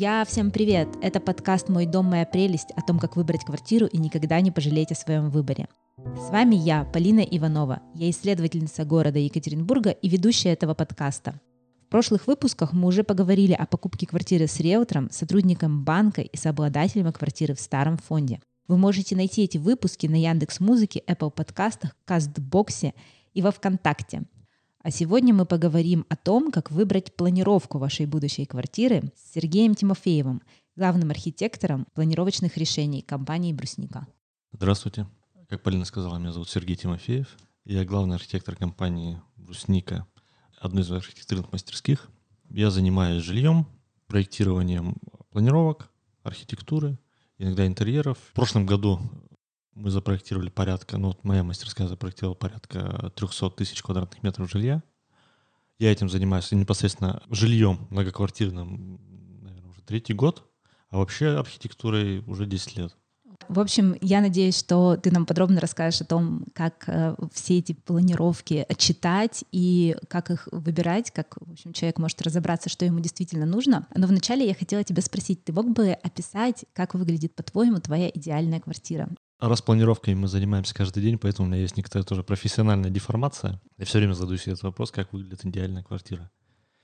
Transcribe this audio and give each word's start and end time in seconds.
Друзья, 0.00 0.24
всем 0.26 0.50
привет! 0.50 0.88
Это 1.02 1.20
подкаст 1.20 1.68
«Мой 1.68 1.84
дом, 1.84 2.06
моя 2.06 2.24
прелесть» 2.24 2.70
о 2.74 2.80
том, 2.80 2.98
как 2.98 3.16
выбрать 3.16 3.44
квартиру 3.44 3.84
и 3.84 3.98
никогда 3.98 4.40
не 4.40 4.50
пожалеть 4.50 4.90
о 4.92 4.94
своем 4.94 5.28
выборе. 5.28 5.68
С 6.16 6.30
вами 6.30 6.54
я, 6.54 6.84
Полина 6.84 7.20
Иванова. 7.20 7.82
Я 7.94 8.08
исследовательница 8.08 8.86
города 8.86 9.18
Екатеринбурга 9.18 9.90
и 9.90 10.08
ведущая 10.08 10.54
этого 10.54 10.72
подкаста. 10.72 11.38
В 11.86 11.90
прошлых 11.90 12.26
выпусках 12.26 12.72
мы 12.72 12.88
уже 12.88 13.04
поговорили 13.04 13.52
о 13.52 13.66
покупке 13.66 14.06
квартиры 14.06 14.46
с 14.46 14.58
риэлтором, 14.58 15.10
сотрудником 15.10 15.84
банка 15.84 16.22
и 16.22 16.34
сообладателем 16.34 17.12
квартиры 17.12 17.54
в 17.54 17.60
старом 17.60 17.98
фонде. 17.98 18.40
Вы 18.68 18.78
можете 18.78 19.14
найти 19.16 19.44
эти 19.44 19.58
выпуски 19.58 20.06
на 20.06 20.16
Яндекс 20.18 20.60
Музыке, 20.60 21.02
Apple 21.06 21.30
подкастах, 21.30 21.94
Кастбоксе 22.06 22.94
и 23.34 23.42
во 23.42 23.50
Вконтакте. 23.50 24.22
А 24.82 24.90
сегодня 24.90 25.34
мы 25.34 25.44
поговорим 25.44 26.06
о 26.08 26.16
том, 26.16 26.50
как 26.50 26.70
выбрать 26.70 27.14
планировку 27.14 27.76
вашей 27.76 28.06
будущей 28.06 28.46
квартиры 28.46 29.12
с 29.14 29.34
Сергеем 29.34 29.74
Тимофеевым, 29.74 30.40
главным 30.74 31.10
архитектором 31.10 31.86
планировочных 31.92 32.56
решений 32.56 33.02
компании 33.02 33.52
«Брусника». 33.52 34.06
Здравствуйте. 34.52 35.06
Как 35.50 35.62
Полина 35.62 35.84
сказала, 35.84 36.16
меня 36.16 36.32
зовут 36.32 36.48
Сергей 36.48 36.76
Тимофеев. 36.76 37.28
Я 37.66 37.84
главный 37.84 38.16
архитектор 38.16 38.56
компании 38.56 39.20
«Брусника», 39.36 40.06
одной 40.58 40.82
из 40.82 40.90
архитектурных 40.90 41.52
мастерских. 41.52 42.08
Я 42.48 42.70
занимаюсь 42.70 43.22
жильем, 43.22 43.66
проектированием 44.06 44.96
планировок, 45.30 45.90
архитектуры, 46.22 46.98
иногда 47.36 47.66
интерьеров. 47.66 48.16
В 48.30 48.32
прошлом 48.32 48.64
году 48.64 48.98
мы 49.74 49.90
запроектировали 49.90 50.50
порядка, 50.50 50.98
ну 50.98 51.08
вот 51.08 51.24
моя 51.24 51.42
мастерская 51.42 51.88
запроектировала 51.88 52.34
порядка 52.34 53.12
300 53.16 53.50
тысяч 53.50 53.82
квадратных 53.82 54.22
метров 54.22 54.50
жилья. 54.50 54.82
Я 55.78 55.92
этим 55.92 56.08
занимаюсь 56.08 56.52
непосредственно 56.52 57.22
жильем 57.30 57.86
многоквартирным, 57.90 59.00
наверное, 59.42 59.70
уже 59.70 59.82
третий 59.82 60.12
год, 60.12 60.44
а 60.90 60.98
вообще 60.98 61.28
архитектурой 61.28 62.18
уже 62.26 62.46
10 62.46 62.76
лет. 62.76 62.96
В 63.48 63.58
общем, 63.58 63.96
я 64.00 64.20
надеюсь, 64.20 64.58
что 64.58 64.96
ты 64.96 65.10
нам 65.10 65.24
подробно 65.26 65.60
расскажешь 65.60 66.02
о 66.02 66.04
том, 66.04 66.44
как 66.54 66.84
э, 66.86 67.16
все 67.32 67.58
эти 67.58 67.72
планировки 67.72 68.66
читать 68.76 69.44
и 69.50 69.96
как 70.08 70.30
их 70.30 70.46
выбирать, 70.52 71.10
как 71.10 71.36
в 71.40 71.50
общем, 71.52 71.72
человек 71.72 71.98
может 71.98 72.20
разобраться, 72.22 72.68
что 72.68 72.84
ему 72.84 73.00
действительно 73.00 73.46
нужно. 73.46 73.88
Но 73.94 74.06
вначале 74.06 74.46
я 74.46 74.54
хотела 74.54 74.84
тебя 74.84 75.02
спросить, 75.02 75.42
ты 75.42 75.52
мог 75.52 75.70
бы 75.70 75.90
описать, 75.90 76.64
как 76.74 76.94
выглядит, 76.94 77.34
по-твоему, 77.34 77.78
твоя 77.78 78.10
идеальная 78.10 78.60
квартира? 78.60 79.08
Распланировкой 79.40 80.14
мы 80.14 80.28
занимаемся 80.28 80.74
каждый 80.74 81.02
день, 81.02 81.18
поэтому 81.18 81.48
у 81.48 81.50
меня 81.50 81.62
есть 81.62 81.76
некоторая 81.76 82.04
тоже 82.04 82.22
профессиональная 82.22 82.90
деформация. 82.90 83.60
Я 83.78 83.86
все 83.86 83.98
время 83.98 84.12
задаю 84.12 84.36
себе 84.36 84.52
этот 84.52 84.64
вопрос, 84.64 84.90
как 84.90 85.12
выглядит 85.14 85.46
идеальная 85.46 85.82
квартира. 85.82 86.30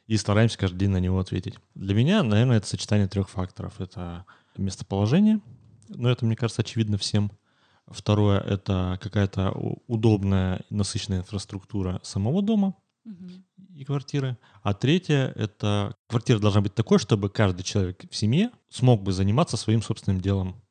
И 0.07 0.17
стараемся 0.17 0.57
каждый 0.57 0.79
день 0.79 0.91
на 0.91 1.01
него 1.01 1.19
ответить. 1.19 1.59
Для 1.75 1.95
меня, 1.95 2.23
наверное, 2.23 2.57
это 2.57 2.67
сочетание 2.67 3.09
трех 3.09 3.29
факторов. 3.29 3.79
Это 3.81 4.25
местоположение, 4.57 5.41
но 5.89 6.09
это, 6.09 6.25
мне 6.25 6.35
кажется, 6.35 6.63
очевидно 6.63 6.97
всем. 6.97 7.31
Второе— 7.89 8.41
это 8.47 8.99
какая-то 9.03 9.53
удобная, 9.87 10.65
насыщенная 10.71 11.19
инфраструктура 11.21 12.01
самого 12.03 12.41
дома 12.43 12.75
угу. 13.05 13.29
и 13.75 13.85
квартиры. 13.85 14.39
А 14.63 14.73
третье— 14.73 15.33
это 15.37 15.95
квартира 16.09 16.39
должна 16.39 16.63
быть 16.63 16.75
такой, 16.75 16.99
чтобы 16.99 17.29
каждый 17.29 17.65
человек 17.65 18.05
в 18.11 18.17
семье 18.17 18.51
смог 18.71 19.03
бы 19.03 19.13
заниматься 19.13 19.57
своим 19.57 19.83
собственным 19.83 20.21
делом, 20.21 20.63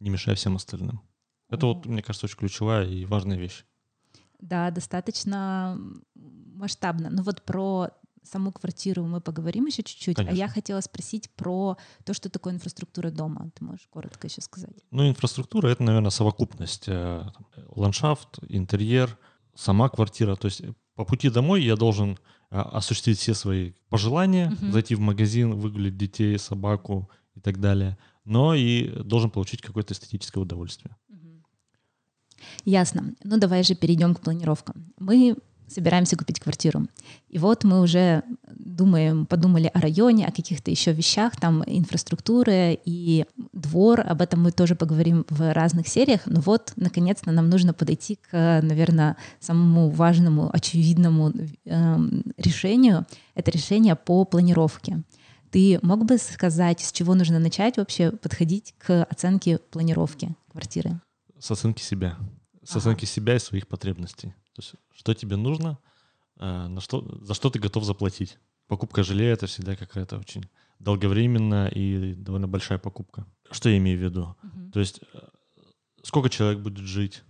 не 0.00 0.10
мешая 0.10 0.34
всем 0.34 0.56
остальным. 0.56 1.00
Это 1.48 1.66
вот, 1.66 1.86
мне 1.86 2.02
кажется, 2.02 2.26
очень 2.26 2.38
ключевая 2.38 2.86
и 2.86 3.04
важная 3.04 3.38
вещь. 3.38 3.64
Да, 4.40 4.70
достаточно 4.70 5.78
масштабно. 6.14 7.10
Ну 7.10 7.22
вот 7.22 7.42
про 7.42 7.90
саму 8.28 8.52
квартиру 8.52 9.04
мы 9.04 9.20
поговорим 9.20 9.66
еще 9.66 9.82
чуть-чуть. 9.82 10.16
Конечно. 10.16 10.34
А 10.34 10.38
я 10.38 10.48
хотела 10.48 10.80
спросить 10.80 11.30
про 11.30 11.76
то, 12.04 12.14
что 12.14 12.28
такое 12.28 12.52
инфраструктура 12.52 13.10
дома. 13.10 13.50
Ты 13.54 13.64
можешь 13.64 13.86
коротко 13.90 14.26
еще 14.26 14.40
сказать? 14.40 14.84
Ну, 14.90 15.08
инфраструктура— 15.08 15.68
это, 15.68 15.82
наверное, 15.82 16.10
совокупность. 16.10 16.84
Э, 16.88 17.26
ландшафт, 17.74 18.38
интерьер, 18.48 19.18
сама 19.54 19.88
квартира. 19.88 20.36
То 20.36 20.46
есть 20.46 20.62
по 20.94 21.04
пути 21.04 21.30
домой 21.30 21.64
я 21.64 21.76
должен 21.76 22.18
э, 22.50 22.58
осуществить 22.58 23.18
все 23.18 23.34
свои 23.34 23.72
пожелания, 23.88 24.50
угу. 24.50 24.72
зайти 24.72 24.94
в 24.94 25.00
магазин, 25.00 25.54
выгулить 25.54 25.96
детей, 25.96 26.38
собаку 26.38 27.10
и 27.34 27.40
так 27.40 27.58
далее. 27.60 27.96
Но 28.24 28.54
и 28.54 28.88
должен 29.04 29.30
получить 29.30 29.62
какое-то 29.62 29.94
эстетическое 29.94 30.42
удовольствие. 30.42 30.96
Ясно. 32.64 33.14
Ну 33.24 33.38
давай 33.38 33.62
же 33.62 33.74
перейдем 33.74 34.14
к 34.14 34.20
планировкам. 34.20 34.92
Мы 34.98 35.36
собираемся 35.68 36.16
купить 36.16 36.40
квартиру. 36.40 36.88
И 37.28 37.38
вот 37.38 37.64
мы 37.64 37.80
уже 37.80 38.22
думаем, 38.48 39.26
подумали 39.26 39.70
о 39.72 39.80
районе, 39.80 40.26
о 40.26 40.32
каких-то 40.32 40.70
еще 40.70 40.92
вещах, 40.92 41.36
там 41.36 41.62
инфраструктуры 41.66 42.78
и 42.84 43.26
двор, 43.52 44.00
об 44.00 44.22
этом 44.22 44.42
мы 44.42 44.52
тоже 44.52 44.74
поговорим 44.74 45.26
в 45.28 45.52
разных 45.52 45.88
сериях, 45.88 46.22
но 46.26 46.40
вот, 46.40 46.72
наконец-то, 46.76 47.32
нам 47.32 47.50
нужно 47.50 47.74
подойти 47.74 48.18
к, 48.30 48.60
наверное, 48.62 49.16
самому 49.40 49.90
важному, 49.90 50.50
очевидному 50.52 51.32
э, 51.64 51.96
решению. 52.36 53.06
Это 53.34 53.50
решение 53.50 53.94
по 53.94 54.24
планировке. 54.24 55.02
Ты 55.50 55.78
мог 55.82 56.04
бы 56.04 56.18
сказать, 56.18 56.80
с 56.80 56.92
чего 56.92 57.14
нужно 57.14 57.38
начать 57.38 57.78
вообще 57.78 58.10
подходить 58.10 58.74
к 58.78 59.04
оценке 59.04 59.58
планировки 59.58 60.34
квартиры? 60.50 61.00
С 61.38 61.50
оценки 61.50 61.82
себя 61.82 62.18
с 62.68 62.76
оценки 62.76 63.04
ага. 63.04 63.12
себя 63.12 63.36
и 63.36 63.38
своих 63.38 63.66
потребностей. 63.66 64.34
То 64.54 64.62
есть, 64.62 64.74
что 64.92 65.14
тебе 65.14 65.36
нужно, 65.36 65.78
э, 66.38 66.66
на 66.66 66.80
что, 66.80 67.18
за 67.24 67.32
что 67.32 67.48
ты 67.48 67.58
готов 67.58 67.84
заплатить. 67.84 68.38
Покупка 68.66 69.02
жилья— 69.02 69.30
это 69.32 69.46
всегда 69.46 69.74
какая-то 69.74 70.18
очень 70.18 70.44
долговременная 70.78 71.68
и 71.68 72.14
довольно 72.14 72.46
большая 72.46 72.78
покупка. 72.78 73.26
Что 73.50 73.70
я 73.70 73.78
имею 73.78 73.98
в 73.98 74.02
виду? 74.02 74.36
Угу. 74.42 74.70
То 74.72 74.80
есть, 74.80 75.00
э, 75.14 75.18
сколько 76.02 76.28
человек 76.28 76.60
будет 76.60 76.84
жить, 76.84 77.22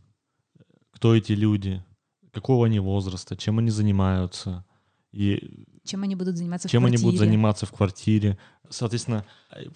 кто 0.90 1.14
эти 1.14 1.32
люди, 1.32 1.84
какого 2.32 2.66
они 2.66 2.80
возраста, 2.80 3.36
чем 3.36 3.60
они 3.60 3.70
занимаются, 3.70 4.64
и 5.12 5.66
чем 5.88 6.02
они 6.02 6.14
будут 6.14 6.36
заниматься 6.36 6.68
чем 6.68 6.82
в 6.82 6.84
квартире. 6.84 6.98
они 6.98 7.04
будут 7.04 7.18
заниматься 7.18 7.66
в 7.66 7.72
квартире. 7.72 8.38
Соответственно, 8.68 9.24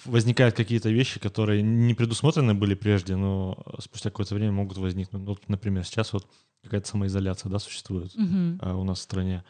возникают 0.05 0.55
какие-то 0.55 0.91
вещи, 0.91 1.19
которые 1.19 1.63
не 1.63 1.95
предусмотрены 1.95 2.55
были 2.55 2.75
прежде, 2.75 3.17
но 3.17 3.63
спустя 3.81 4.11
какое-то 4.11 4.35
время 4.35 4.53
могут 4.53 4.79
возникнуть. 4.79 5.23
Ну, 5.23 5.37
например, 5.49 5.85
сейчас 5.85 6.13
вот 6.13 6.27
какая-то 6.63 6.87
самоизоляция 6.89 7.51
да, 7.51 7.59
существует 7.59 8.15
угу. 8.15 8.81
у 8.81 8.85
нас 8.85 8.99
в 8.99 9.03
стране. 9.03 9.45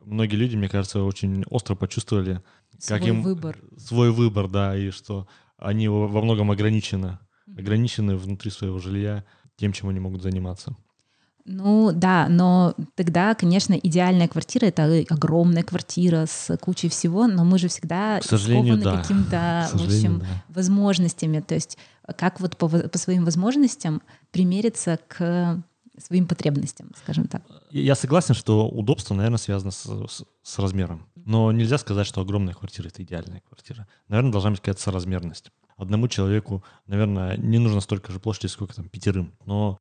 Многие 0.00 0.36
люди, 0.36 0.56
мне 0.56 0.68
кажется, 0.68 1.02
очень 1.02 1.44
остро 1.50 1.74
почувствовали, 1.74 2.42
свой 2.78 2.98
как 2.98 3.08
им 3.08 3.22
выбор. 3.22 3.58
свой 3.76 4.12
выбор, 4.12 4.48
да, 4.48 4.76
и 4.76 4.90
что 4.90 5.26
они 5.58 5.88
во 5.88 6.22
многом 6.22 6.50
ограничены, 6.50 7.18
ограничены 7.46 8.16
внутри 8.16 8.50
своего 8.50 8.78
жилья 8.78 9.24
тем, 9.56 9.72
чем 9.72 9.88
они 9.88 10.00
могут 10.00 10.22
заниматься. 10.22 10.76
Ну 11.46 11.92
да, 11.92 12.26
но 12.28 12.74
тогда, 12.96 13.34
конечно, 13.34 13.74
идеальная 13.74 14.26
квартира 14.26 14.66
это 14.66 15.04
огромная 15.08 15.62
квартира 15.62 16.26
с 16.26 16.56
кучей 16.58 16.88
всего, 16.88 17.28
но 17.28 17.44
мы 17.44 17.58
же 17.58 17.68
всегда 17.68 18.20
сожалению, 18.20 18.78
да. 18.78 19.00
каким-то, 19.00 19.68
в 19.72 19.84
общем, 19.84 20.18
да. 20.18 20.26
возможностями. 20.48 21.40
То 21.40 21.54
есть 21.54 21.78
как 22.16 22.40
вот 22.40 22.56
по, 22.56 22.68
по 22.68 22.98
своим 22.98 23.24
возможностям 23.24 24.02
примериться 24.32 24.98
к 25.06 25.62
своим 25.98 26.26
потребностям, 26.26 26.90
скажем 26.96 27.26
так. 27.26 27.42
Я 27.70 27.94
согласен, 27.94 28.34
что 28.34 28.68
удобство, 28.68 29.14
наверное, 29.14 29.38
связано 29.38 29.70
с, 29.70 29.84
с, 29.84 30.24
с 30.42 30.58
размером. 30.58 31.06
Но 31.14 31.50
нельзя 31.52 31.78
сказать, 31.78 32.06
что 32.06 32.20
огромная 32.20 32.54
квартира— 32.54 32.88
это 32.88 33.02
идеальная 33.02 33.40
квартира. 33.48 33.86
Наверное, 34.08 34.32
должна 34.32 34.50
быть 34.50 34.60
какая-то 34.60 34.80
соразмерность. 34.80 35.50
Одному 35.76 36.08
человеку, 36.08 36.64
наверное, 36.86 37.36
не 37.36 37.58
нужно 37.58 37.80
столько 37.80 38.12
же 38.12 38.20
площади, 38.20 38.46
сколько 38.46 38.74
там 38.74 38.88
пятерым. 38.88 39.32
Но 39.44 39.78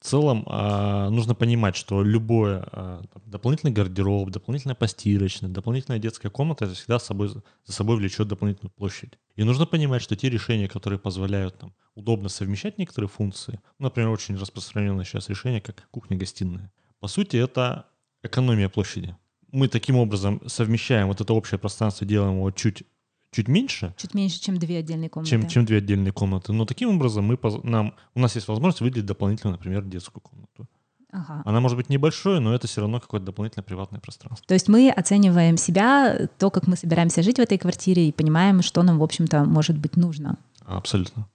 в 0.00 0.04
целом 0.06 0.44
а, 0.46 1.10
нужно 1.10 1.34
понимать, 1.34 1.76
что 1.76 2.02
любое 2.02 2.64
а, 2.72 3.02
дополнительный 3.26 3.72
гардероб, 3.72 4.30
дополнительная 4.30 4.74
постирочная, 4.74 5.50
дополнительная 5.50 5.98
детская 5.98 6.30
комната 6.30 6.64
это 6.64 6.74
всегда 6.74 6.98
собой, 6.98 7.28
за 7.28 7.72
собой 7.72 7.96
влечет 7.96 8.26
дополнительную 8.26 8.72
площадь. 8.72 9.18
И 9.36 9.44
нужно 9.44 9.66
понимать, 9.66 10.00
что 10.00 10.16
те 10.16 10.30
решения, 10.30 10.68
которые 10.68 10.98
позволяют 10.98 11.60
нам 11.60 11.74
удобно 11.94 12.30
совмещать 12.30 12.78
некоторые 12.78 13.10
функции, 13.10 13.60
ну, 13.78 13.84
например, 13.84 14.08
очень 14.08 14.36
распространенное 14.36 15.04
сейчас 15.04 15.28
решение, 15.28 15.60
как 15.60 15.86
кухня-гостиная, 15.90 16.72
по 16.98 17.06
сути, 17.06 17.36
это 17.36 17.84
экономия 18.22 18.70
площади. 18.70 19.14
Мы 19.52 19.68
таким 19.68 19.96
образом 19.96 20.40
совмещаем 20.46 21.08
вот 21.08 21.20
это 21.20 21.34
общее 21.34 21.58
пространство, 21.58 22.06
делаем 22.06 22.36
его 22.36 22.50
чуть 22.52 22.84
чуть 23.32 23.48
меньше. 23.48 23.94
Чуть 23.96 24.14
меньше, 24.14 24.40
чем 24.40 24.58
две 24.58 24.78
отдельные 24.78 25.08
комнаты. 25.08 25.30
Чем, 25.30 25.48
чем 25.48 25.64
две 25.64 25.78
отдельные 25.78 26.12
комнаты. 26.12 26.52
Но 26.52 26.64
таким 26.64 26.96
образом 26.96 27.24
мы, 27.24 27.38
нам, 27.62 27.94
у 28.14 28.20
нас 28.20 28.34
есть 28.34 28.48
возможность 28.48 28.80
выделить 28.80 29.06
дополнительно, 29.06 29.52
например, 29.52 29.82
детскую 29.84 30.22
комнату. 30.22 30.66
Ага. 31.12 31.42
Она 31.44 31.60
может 31.60 31.76
быть 31.76 31.88
небольшой, 31.88 32.40
но 32.40 32.54
это 32.54 32.68
все 32.68 32.80
равно 32.82 33.00
какое-то 33.00 33.26
дополнительное 33.26 33.64
приватное 33.64 34.00
пространство. 34.00 34.46
То 34.46 34.54
есть 34.54 34.68
мы 34.68 34.90
оцениваем 34.90 35.56
себя, 35.56 36.28
то, 36.38 36.50
как 36.50 36.66
мы 36.66 36.76
собираемся 36.76 37.22
жить 37.22 37.38
в 37.38 37.40
этой 37.40 37.58
квартире, 37.58 38.08
и 38.08 38.12
понимаем, 38.12 38.62
что 38.62 38.82
нам, 38.82 38.98
в 38.98 39.02
общем-то, 39.02 39.44
может 39.44 39.76
быть 39.76 39.96
нужно. 39.96 40.38
Абсолютно. 40.66 41.26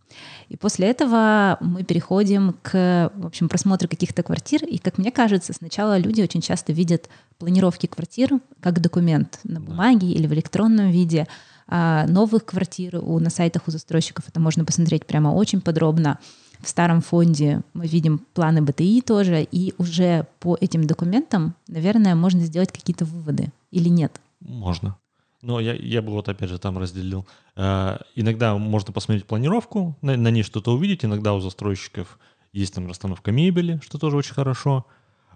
И 0.47 0.55
после 0.55 0.87
этого 0.87 1.57
мы 1.59 1.83
переходим 1.83 2.55
к, 2.61 3.11
в 3.13 3.25
общем, 3.25 3.49
просмотру 3.49 3.89
каких-то 3.89 4.23
квартир. 4.23 4.63
И, 4.63 4.77
как 4.77 4.97
мне 4.97 5.11
кажется, 5.11 5.51
сначала 5.51 5.97
люди 5.97 6.21
очень 6.21 6.39
часто 6.39 6.71
видят 6.71 7.09
планировки 7.37 7.87
квартир 7.87 8.39
как 8.61 8.79
документ 8.79 9.39
на 9.43 9.59
бумаге 9.59 10.07
да. 10.07 10.13
или 10.13 10.27
в 10.27 10.33
электронном 10.33 10.89
виде. 10.89 11.27
А, 11.67 12.05
новых 12.07 12.45
квартир 12.45 12.97
у, 13.01 13.19
на 13.19 13.29
сайтах 13.29 13.67
у 13.67 13.71
застройщиков. 13.71 14.27
Это 14.27 14.39
можно 14.39 14.65
посмотреть 14.65 15.05
прямо 15.05 15.29
очень 15.29 15.61
подробно. 15.61 16.19
В 16.61 16.69
старом 16.69 17.01
фонде 17.01 17.61
мы 17.73 17.87
видим 17.87 18.19
планы 18.33 18.61
БТИ 18.61 19.01
тоже, 19.01 19.43
и 19.43 19.73
уже 19.77 20.27
по 20.39 20.57
этим 20.59 20.87
документам, 20.87 21.55
наверное, 21.67 22.15
можно 22.15 22.41
сделать 22.41 22.71
какие-то 22.71 23.05
выводы 23.05 23.51
или 23.71 23.89
нет? 23.89 24.19
Можно. 24.39 24.97
Но 25.41 25.59
я, 25.59 25.73
я 25.73 26.01
бы 26.01 26.11
вот 26.11 26.27
опять 26.27 26.49
же 26.49 26.57
там 26.57 26.77
разделил. 26.77 27.27
Э, 27.55 27.97
иногда 28.15 28.57
можно 28.57 28.93
посмотреть 28.93 29.27
планировку, 29.27 29.95
на, 30.01 30.17
на 30.17 30.29
ней 30.29 30.43
что-то 30.43 30.73
увидеть. 30.73 31.05
Иногда 31.05 31.33
у 31.33 31.39
застройщиков 31.39 32.17
есть 32.51 32.73
там 32.73 32.87
расстановка 32.87 33.31
мебели, 33.31 33.79
что 33.83 33.99
тоже 33.99 34.17
очень 34.17 34.33
хорошо. 34.33 34.85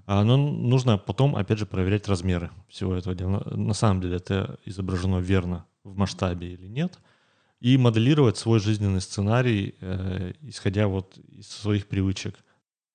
А, 0.06 0.24
но 0.24 0.38
нужно 0.38 0.98
потом, 0.98 1.36
опять 1.36 1.60
же, 1.60 1.66
проверять 1.66 2.08
размеры 2.08 2.52
всего 2.68 2.96
этого 2.96 3.16
дела. 3.16 3.44
На, 3.46 3.58
на 3.58 3.74
самом 3.74 4.02
деле 4.02 4.18
это 4.18 4.60
изображено 4.66 5.20
верно 5.20 5.66
в 5.84 5.96
масштабе 5.96 6.54
или 6.54 6.68
нет 6.68 7.00
и 7.60 7.78
моделировать 7.78 8.38
свой 8.38 8.60
жизненный 8.60 9.02
сценарий, 9.02 9.76
э, 9.82 10.34
исходя 10.42 10.88
вот 10.88 11.18
из 11.18 11.48
своих 11.48 11.88
привычек. 11.88 12.36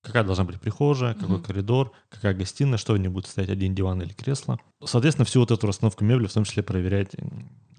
Какая 0.02 0.24
должна 0.24 0.44
быть 0.44 0.60
прихожая, 0.60 1.14
какой 1.14 1.38
mm-hmm. 1.38 1.46
коридор, 1.46 1.92
какая 2.08 2.34
гостиная, 2.34 2.78
что 2.78 2.92
в 2.92 2.98
ней 2.98 3.08
будет 3.08 3.26
стоять, 3.26 3.50
один 3.50 3.74
диван 3.74 4.02
или 4.02 4.12
кресло. 4.12 4.58
Соответственно, 4.84 5.24
всю 5.24 5.40
вот 5.40 5.50
эту 5.50 5.66
расстановку 5.66 6.04
мебели 6.04 6.26
в 6.26 6.32
том 6.32 6.44
числе 6.44 6.62
проверять 6.62 7.12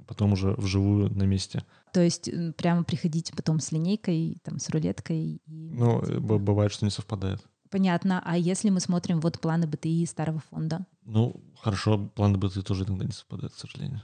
потом 0.08 0.34
уже 0.34 0.52
вживую 0.54 1.10
на 1.16 1.24
месте. 1.24 1.64
То 1.92 2.02
есть 2.02 2.30
прямо 2.58 2.84
приходите 2.84 3.34
потом 3.36 3.60
с 3.60 3.72
линейкой, 3.72 4.38
там, 4.44 4.60
с 4.60 4.70
рулеткой? 4.70 5.42
И... 5.46 5.72
Ну, 5.72 6.02
бывает, 6.20 6.72
что 6.72 6.86
не 6.86 6.92
совпадает. 6.92 7.42
Понятно. 7.76 8.22
А 8.24 8.38
если 8.38 8.70
мы 8.70 8.80
смотрим 8.80 9.20
вот 9.20 9.38
планы 9.42 9.68
БТИ 9.68 10.06
старого 10.06 10.42
фонда? 10.50 10.86
Ну, 11.04 11.36
хорошо, 11.62 11.98
планы 12.16 12.38
БТИ 12.38 12.62
тоже 12.62 12.86
иногда 12.86 13.04
не 13.04 13.12
совпадают, 13.12 13.54
к 13.54 13.58
сожалению. 13.58 14.02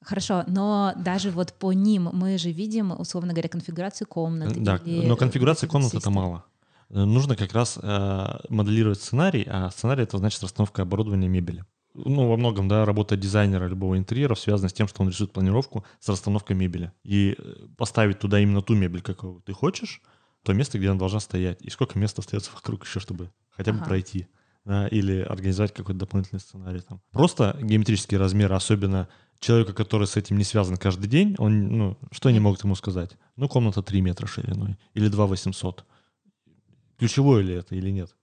Хорошо, 0.00 0.44
но 0.46 0.92
даже 0.96 1.32
вот 1.32 1.52
по 1.54 1.72
ним 1.72 2.10
мы 2.12 2.38
же 2.38 2.52
видим, 2.52 2.92
условно 2.92 3.32
говоря, 3.32 3.48
конфигурацию 3.48 4.06
комнат. 4.06 4.52
Да, 4.62 4.76
или... 4.84 5.04
но 5.08 5.16
конфигурация 5.16 5.68
комнат 5.68 5.92
это 5.92 6.08
мало. 6.08 6.44
Нужно 6.88 7.34
как 7.34 7.52
раз 7.52 7.80
э, 7.82 8.26
моделировать 8.48 9.00
сценарий, 9.00 9.44
а 9.50 9.70
сценарий 9.70 10.04
это 10.04 10.18
значит 10.18 10.40
расстановка 10.44 10.82
оборудования 10.82 11.26
мебели. 11.26 11.64
Ну, 11.94 12.28
во 12.28 12.36
многом, 12.36 12.68
да, 12.68 12.84
работа 12.84 13.16
дизайнера 13.16 13.66
любого 13.66 13.98
интерьера 13.98 14.36
связана 14.36 14.68
с 14.68 14.72
тем, 14.72 14.86
что 14.86 15.02
он 15.02 15.08
рисует 15.08 15.32
планировку 15.32 15.84
с 15.98 16.08
расстановкой 16.08 16.54
мебели. 16.54 16.92
И 17.02 17.34
э, 17.36 17.66
поставить 17.76 18.20
туда 18.20 18.38
именно 18.38 18.62
ту 18.62 18.76
мебель, 18.76 19.02
какую 19.02 19.40
ты 19.40 19.52
хочешь, 19.52 20.00
то 20.42 20.52
место, 20.52 20.78
где 20.78 20.88
она 20.88 20.98
должна 20.98 21.20
стоять. 21.20 21.60
И 21.62 21.70
сколько 21.70 21.98
места 21.98 22.20
остается 22.20 22.50
вокруг 22.52 22.84
еще, 22.84 23.00
чтобы 23.00 23.30
хотя 23.50 23.72
бы 23.72 23.78
ага. 23.78 23.86
пройти. 23.86 24.26
Да, 24.64 24.86
или 24.88 25.20
организовать 25.22 25.72
какой-то 25.72 26.00
дополнительный 26.00 26.38
сценарий. 26.38 26.80
Там. 26.80 27.00
Просто 27.12 27.56
геометрические 27.62 28.20
размеры, 28.20 28.54
особенно 28.54 29.08
человека, 29.38 29.72
который 29.72 30.06
с 30.06 30.16
этим 30.16 30.36
не 30.36 30.44
связан 30.44 30.76
каждый 30.76 31.08
день, 31.08 31.34
он, 31.38 31.68
ну, 31.78 31.98
что 32.12 32.28
они 32.28 32.40
могут 32.40 32.62
ему 32.62 32.74
сказать? 32.74 33.16
Ну, 33.36 33.48
комната 33.48 33.82
3 33.82 34.02
метра 34.02 34.26
шириной 34.26 34.76
или 34.92 35.08
2 35.08 35.26
800. 35.26 35.84
Ключевое 36.98 37.42
ли 37.42 37.54
это 37.54 37.74
или 37.74 37.90
нет? 37.90 38.14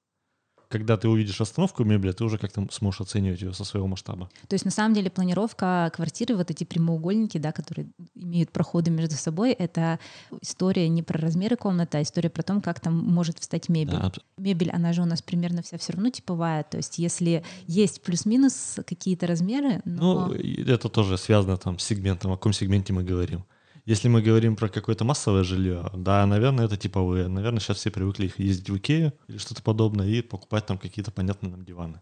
Когда 0.70 0.98
ты 0.98 1.08
увидишь 1.08 1.40
остановку 1.40 1.84
мебели, 1.84 2.12
ты 2.12 2.24
уже 2.24 2.38
как-то 2.38 2.68
сможешь 2.72 3.02
оценивать 3.02 3.42
ее 3.42 3.54
со 3.54 3.64
своего 3.64 3.88
масштаба. 3.88 4.30
То 4.48 4.54
есть 4.54 4.66
на 4.66 4.72
самом 4.72 4.94
деле 4.94 5.10
планировка 5.10 5.92
квартиры, 5.96 6.36
вот 6.36 6.52
эти 6.52 6.64
прямоугольники, 6.64 7.38
да, 7.38 7.52
которые 7.52 7.88
имеют 8.16 8.52
проходы 8.52 8.92
между 8.92 9.16
собой, 9.16 9.52
это 9.52 10.00
история 10.42 10.90
не 10.90 11.04
про 11.04 11.20
размеры 11.20 11.56
комнаты, 11.56 11.98
а 11.98 12.02
история 12.02 12.30
про 12.30 12.44
то, 12.44 12.60
как 12.62 12.80
там 12.80 12.96
может 12.96 13.40
встать 13.40 13.70
мебель. 13.70 13.98
Да. 13.98 14.12
Мебель, 14.38 14.72
она 14.72 14.94
же 14.94 15.02
у 15.02 15.06
нас 15.06 15.22
примерно 15.22 15.62
вся 15.62 15.78
все 15.78 15.94
равно 15.94 16.10
типовая, 16.10 16.64
то 16.64 16.78
есть 16.78 16.98
если 16.98 17.44
есть 17.68 18.02
плюс-минус 18.02 18.80
какие-то 18.86 19.28
размеры, 19.28 19.82
но... 19.86 20.28
Ну, 20.28 20.34
это 20.34 20.90
тоже 20.90 21.18
связано 21.18 21.58
там 21.58 21.80
с 21.80 21.84
сегментом, 21.84 22.32
о 22.32 22.38
каком 22.38 22.54
сегменте 22.54 22.94
мы 22.94 23.04
говорим. 23.04 23.46
Если 23.88 24.10
мы 24.10 24.22
говорим 24.22 24.58
про 24.58 24.68
какое-то 24.68 25.06
массовое 25.06 25.46
жилье, 25.46 25.90
да, 25.96 26.26
наверное, 26.26 26.66
это 26.66 26.76
типовые. 26.76 27.30
Наверное, 27.30 27.62
сейчас 27.62 27.78
все 27.78 27.90
привыкли 27.90 28.30
ездить 28.36 28.70
в 28.70 28.76
Икею 28.76 29.14
или 29.30 29.38
что-то 29.38 29.64
подобное 29.64 30.06
и 30.06 30.22
покупать 30.22 30.66
там 30.66 30.78
какие-то 30.78 31.10
понятные 31.10 31.52
нам 31.52 31.64
диваны. 31.64 32.02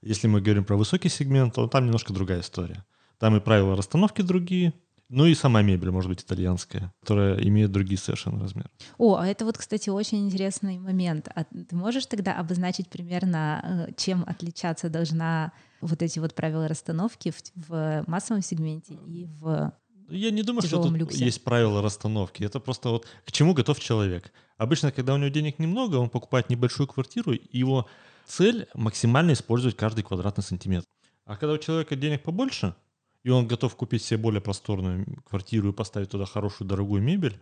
Если 0.00 0.28
мы 0.28 0.40
говорим 0.40 0.64
про 0.64 0.76
высокий 0.76 1.08
сегмент, 1.08 1.54
то 1.54 1.66
там 1.66 1.86
немножко 1.86 2.12
другая 2.12 2.40
история. 2.40 2.84
Там 3.18 3.34
и 3.34 3.40
правила 3.40 3.74
расстановки 3.74 4.22
другие, 4.22 4.74
ну 5.08 5.26
и 5.26 5.34
сама 5.34 5.60
мебель, 5.62 5.90
может 5.90 6.08
быть, 6.08 6.22
итальянская, 6.22 6.94
которая 7.00 7.36
имеет 7.42 7.72
другие 7.72 7.98
совершенно 7.98 8.40
размеры. 8.40 8.70
О, 8.96 9.16
а 9.16 9.26
это 9.26 9.44
вот, 9.44 9.58
кстати, 9.58 9.90
очень 9.90 10.26
интересный 10.26 10.78
момент. 10.78 11.28
А 11.34 11.42
ты 11.42 11.74
можешь 11.74 12.06
тогда 12.06 12.38
обозначить 12.38 12.88
примерно, 12.88 13.88
э, 13.88 13.92
чем 13.96 14.22
отличаться 14.24 14.88
должна 14.88 15.50
вот 15.80 16.00
эти 16.00 16.20
вот 16.20 16.34
правила 16.36 16.68
расстановки 16.68 17.32
в, 17.32 17.68
в 17.68 18.04
массовом 18.06 18.40
сегменте 18.40 18.94
и 18.94 19.26
в 19.40 19.72
я 20.14 20.30
не 20.30 20.42
думаю, 20.42 20.62
что 20.62 20.82
тут 20.82 20.92
люксе. 20.92 21.24
есть 21.24 21.42
правила 21.44 21.82
расстановки. 21.82 22.44
Это 22.44 22.60
просто 22.60 22.88
вот 22.90 23.06
к 23.24 23.32
чему 23.32 23.54
готов 23.54 23.78
человек. 23.80 24.32
Обычно, 24.56 24.92
когда 24.92 25.14
у 25.14 25.16
него 25.16 25.28
денег 25.28 25.58
немного, 25.58 25.96
он 25.96 26.08
покупает 26.08 26.50
небольшую 26.50 26.86
квартиру, 26.86 27.32
и 27.32 27.58
его 27.58 27.86
цель 28.26 28.66
максимально 28.74 29.32
использовать 29.32 29.76
каждый 29.76 30.04
квадратный 30.04 30.44
сантиметр. 30.44 30.86
А 31.24 31.36
когда 31.36 31.54
у 31.54 31.58
человека 31.58 31.96
денег 31.96 32.22
побольше, 32.22 32.74
и 33.22 33.30
он 33.30 33.46
готов 33.46 33.74
купить 33.74 34.02
себе 34.02 34.18
более 34.18 34.40
просторную 34.40 35.06
квартиру 35.28 35.70
и 35.70 35.72
поставить 35.72 36.10
туда 36.10 36.26
хорошую 36.26 36.68
дорогую 36.68 37.02
мебель, 37.02 37.40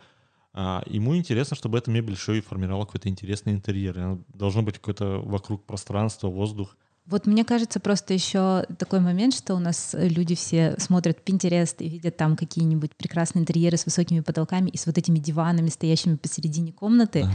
а, 0.55 0.83
ему 0.87 1.17
интересно, 1.17 1.57
чтобы 1.57 1.79
эта 1.79 1.91
мебель 1.91 2.15
еще 2.15 2.39
и 2.39 2.41
формировала 2.41 2.85
какой-то 2.85 3.09
интересный 3.09 3.53
интерьер. 3.53 3.99
И 3.99 4.19
должно 4.37 4.63
быть 4.63 4.77
какое-то 4.77 5.21
вокруг 5.21 5.65
пространство, 5.65 6.29
воздух. 6.29 6.77
Вот 7.06 7.26
мне 7.26 7.44
кажется 7.44 7.81
просто 7.81 8.14
еще 8.14 8.64
такой 8.78 9.00
момент, 9.00 9.34
что 9.34 9.54
у 9.54 9.58
нас 9.58 9.94
люди 9.99 10.34
все 10.34 10.76
смотрят 10.78 11.19
Pinterest 11.25 11.76
и 11.78 11.88
видят 11.88 12.16
там 12.16 12.37
какие-нибудь 12.37 12.94
прекрасные 12.96 13.43
интерьеры 13.43 13.76
с 13.76 13.84
высокими 13.84 14.20
потолками 14.20 14.70
и 14.70 14.76
с 14.76 14.87
вот 14.87 14.96
этими 14.99 15.19
диванами, 15.19 15.69
стоящими 15.69 16.14
посередине 16.14 16.72
комнаты. 16.72 17.22
Ага. 17.22 17.32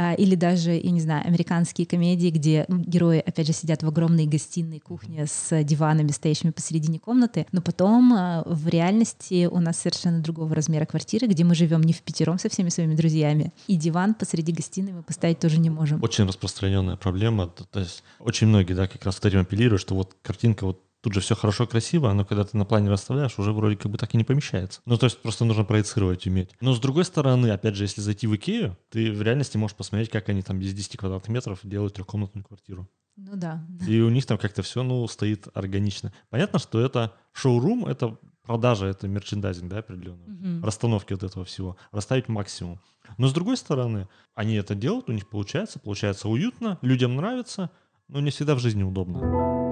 А, 0.00 0.14
или 0.14 0.36
даже, 0.36 0.70
я 0.70 0.90
не 0.92 1.00
знаю, 1.00 1.26
американские 1.26 1.84
комедии, 1.84 2.30
где 2.30 2.66
герои, 2.68 3.18
опять 3.18 3.48
же, 3.48 3.52
сидят 3.52 3.82
в 3.82 3.88
огромной 3.88 4.26
гостиной 4.26 4.78
кухне 4.78 5.26
с 5.26 5.64
диванами, 5.64 6.12
стоящими 6.12 6.52
посередине 6.52 7.00
комнаты, 7.00 7.48
но 7.50 7.60
потом 7.60 8.12
а, 8.12 8.44
в 8.46 8.68
реальности 8.68 9.48
у 9.50 9.58
нас 9.58 9.78
совершенно 9.78 10.20
другого 10.20 10.54
размера 10.54 10.86
квартиры, 10.86 11.26
где 11.26 11.42
мы 11.42 11.56
живем 11.56 11.82
не 11.82 11.92
в 11.92 12.02
пятером 12.02 12.38
со 12.38 12.48
всеми 12.48 12.68
своими 12.68 12.94
друзьями, 12.94 13.52
и 13.66 13.74
диван 13.74 14.14
посреди 14.14 14.52
гостиной 14.52 14.92
мы 14.92 15.02
поставить 15.02 15.40
тоже 15.40 15.58
не 15.58 15.68
можем. 15.68 16.00
Очень 16.00 16.26
распространенная 16.26 16.94
проблема, 16.94 17.48
то 17.48 17.80
есть 17.80 18.04
очень 18.20 18.46
многие, 18.46 18.74
да, 18.74 18.86
как 18.86 19.04
раз 19.04 19.18
этим 19.24 19.40
апеллируют, 19.40 19.80
что 19.80 19.96
вот 19.96 20.14
картинка 20.22 20.64
вот 20.64 20.80
Тут 21.00 21.14
же 21.14 21.20
все 21.20 21.36
хорошо, 21.36 21.66
красиво, 21.66 22.12
но 22.12 22.24
когда 22.24 22.44
ты 22.44 22.56
на 22.56 22.64
плане 22.64 22.90
расставляешь, 22.90 23.38
уже 23.38 23.52
вроде 23.52 23.76
как 23.76 23.90
бы 23.92 23.98
так 23.98 24.14
и 24.14 24.16
не 24.16 24.24
помещается. 24.24 24.80
Ну, 24.84 24.98
то 24.98 25.06
есть 25.06 25.22
просто 25.22 25.44
нужно 25.44 25.64
проецировать, 25.64 26.26
уметь. 26.26 26.50
Но 26.60 26.74
с 26.74 26.80
другой 26.80 27.04
стороны, 27.04 27.50
опять 27.50 27.76
же, 27.76 27.84
если 27.84 28.00
зайти 28.00 28.26
в 28.26 28.34
Икею, 28.34 28.76
ты 28.90 29.12
в 29.12 29.22
реальности 29.22 29.56
можешь 29.56 29.76
посмотреть, 29.76 30.10
как 30.10 30.28
они 30.28 30.42
там 30.42 30.58
без 30.58 30.74
10 30.74 30.96
квадратных 30.96 31.28
метров 31.28 31.60
делают 31.62 31.94
трехкомнатную 31.94 32.44
квартиру. 32.44 32.88
Ну 33.16 33.32
да. 33.34 33.64
И 33.86 34.00
у 34.00 34.10
них 34.10 34.26
там 34.26 34.38
как-то 34.38 34.62
все, 34.62 34.82
ну, 34.82 35.06
стоит 35.08 35.48
органично. 35.54 36.12
Понятно, 36.30 36.58
что 36.58 36.80
это 36.80 37.14
шоурум, 37.32 37.86
это 37.86 38.16
продажа, 38.42 38.86
это 38.86 39.06
мерчендайзинг, 39.06 39.68
да, 39.68 39.78
определенный. 39.78 40.58
Угу. 40.58 40.66
Расстановки 40.66 41.12
вот 41.12 41.22
этого 41.22 41.44
всего. 41.44 41.76
Расставить 41.92 42.28
максимум. 42.28 42.80
Но 43.18 43.28
с 43.28 43.32
другой 43.32 43.56
стороны, 43.56 44.08
они 44.34 44.54
это 44.54 44.74
делают, 44.74 45.08
у 45.08 45.12
них 45.12 45.28
получается, 45.28 45.78
получается 45.78 46.28
уютно, 46.28 46.78
людям 46.82 47.16
нравится, 47.16 47.70
но 48.08 48.20
не 48.20 48.30
всегда 48.30 48.54
в 48.54 48.60
жизни 48.60 48.82
удобно. 48.82 49.67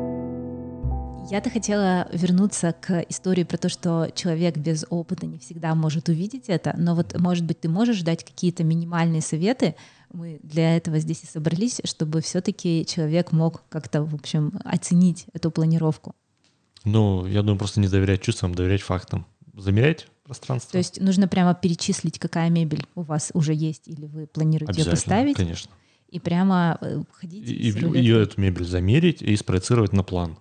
Я-то 1.28 1.50
хотела 1.50 2.08
вернуться 2.12 2.72
к 2.80 3.00
истории 3.08 3.42
про 3.42 3.56
то, 3.56 3.68
что 3.68 4.08
человек 4.14 4.56
без 4.56 4.86
опыта 4.90 5.26
не 5.26 5.38
всегда 5.38 5.74
может 5.74 6.08
увидеть 6.08 6.44
это, 6.46 6.72
но 6.78 6.94
вот, 6.94 7.18
может 7.18 7.44
быть, 7.44 7.60
ты 7.60 7.68
можешь 7.68 8.02
дать 8.02 8.24
какие-то 8.24 8.62
минимальные 8.62 9.22
советы, 9.22 9.74
мы 10.12 10.38
для 10.44 10.76
этого 10.76 11.00
здесь 11.00 11.24
и 11.24 11.26
собрались, 11.26 11.80
чтобы 11.84 12.20
все-таки 12.20 12.86
человек 12.86 13.32
мог 13.32 13.64
как-то, 13.68 14.04
в 14.04 14.14
общем, 14.14 14.52
оценить 14.64 15.26
эту 15.32 15.50
планировку. 15.50 16.14
Ну, 16.84 17.26
я 17.26 17.42
думаю, 17.42 17.58
просто 17.58 17.80
не 17.80 17.88
доверять 17.88 18.22
чувствам, 18.22 18.54
доверять 18.54 18.82
фактам. 18.82 19.26
Замерять 19.56 20.06
пространство. 20.22 20.72
То 20.72 20.78
есть 20.78 21.00
нужно 21.00 21.26
прямо 21.26 21.54
перечислить, 21.54 22.20
какая 22.20 22.50
мебель 22.50 22.86
у 22.94 23.02
вас 23.02 23.32
уже 23.34 23.52
есть, 23.52 23.88
или 23.88 24.06
вы 24.06 24.28
планируете 24.28 24.82
ее 24.82 24.90
поставить. 24.90 25.36
конечно. 25.36 25.72
И 26.08 26.20
прямо 26.20 26.78
э, 26.80 27.02
ходить. 27.10 27.48
И, 27.48 27.70
и 27.70 28.10
эту 28.12 28.40
мебель 28.40 28.64
замерить 28.64 29.22
и 29.22 29.34
спроецировать 29.34 29.92
на 29.92 30.04
план. 30.04 30.38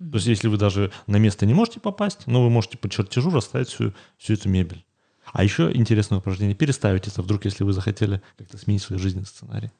То 0.00 0.16
есть, 0.16 0.26
если 0.28 0.48
вы 0.48 0.56
даже 0.56 0.92
на 1.06 1.16
место 1.16 1.44
не 1.44 1.52
можете 1.52 1.78
попасть, 1.78 2.26
но 2.26 2.42
вы 2.42 2.48
можете 2.48 2.78
по 2.78 2.88
чертежу 2.88 3.30
расставить 3.30 3.68
всю, 3.68 3.92
всю 4.16 4.32
эту 4.32 4.48
мебель. 4.48 4.86
А 5.32 5.44
еще 5.44 5.70
интересное 5.74 6.18
упражнение. 6.18 6.56
Переставить 6.56 7.06
это 7.06 7.20
вдруг, 7.20 7.44
если 7.44 7.64
вы 7.64 7.74
захотели 7.74 8.22
как-то 8.38 8.56
сменить 8.56 8.82
свой 8.82 8.98
жизненный 8.98 9.26
сценарий. 9.26 9.70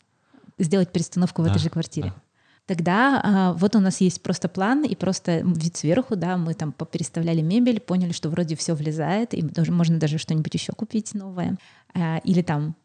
Сделать 0.59 0.93
перестановку 0.93 1.41
в 1.41 1.47
да, 1.47 1.53
этой 1.53 1.61
же 1.61 1.71
квартире. 1.71 2.09
Да. 2.09 2.23
Тогда 2.67 3.21
а, 3.25 3.53
вот 3.55 3.75
у 3.75 3.81
нас 3.81 4.03
есть 4.03 4.23
просто 4.23 4.49
план 4.49 4.85
и 4.85 4.95
просто 4.95 5.41
вид 5.41 5.77
сверху, 5.77 6.17
да, 6.17 6.37
мы 6.37 6.53
там 6.53 6.73
переставляли 6.73 7.41
мебель, 7.41 7.81
поняли, 7.81 8.13
что 8.13 8.29
вроде 8.29 8.57
все 8.57 8.75
влезает, 8.75 9.33
и 9.33 9.41
даже, 9.41 9.73
можно 9.73 9.99
даже 9.99 10.19
что-нибудь 10.19 10.53
еще 10.53 10.73
купить 10.73 11.15
новое. 11.15 11.57
А, 11.95 12.19
или 12.19 12.43
там, 12.43 12.77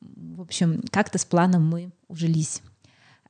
в 0.00 0.40
общем, 0.40 0.82
как-то 0.90 1.18
с 1.18 1.24
планом 1.24 1.66
мы 1.66 1.90
ужились. 2.06 2.62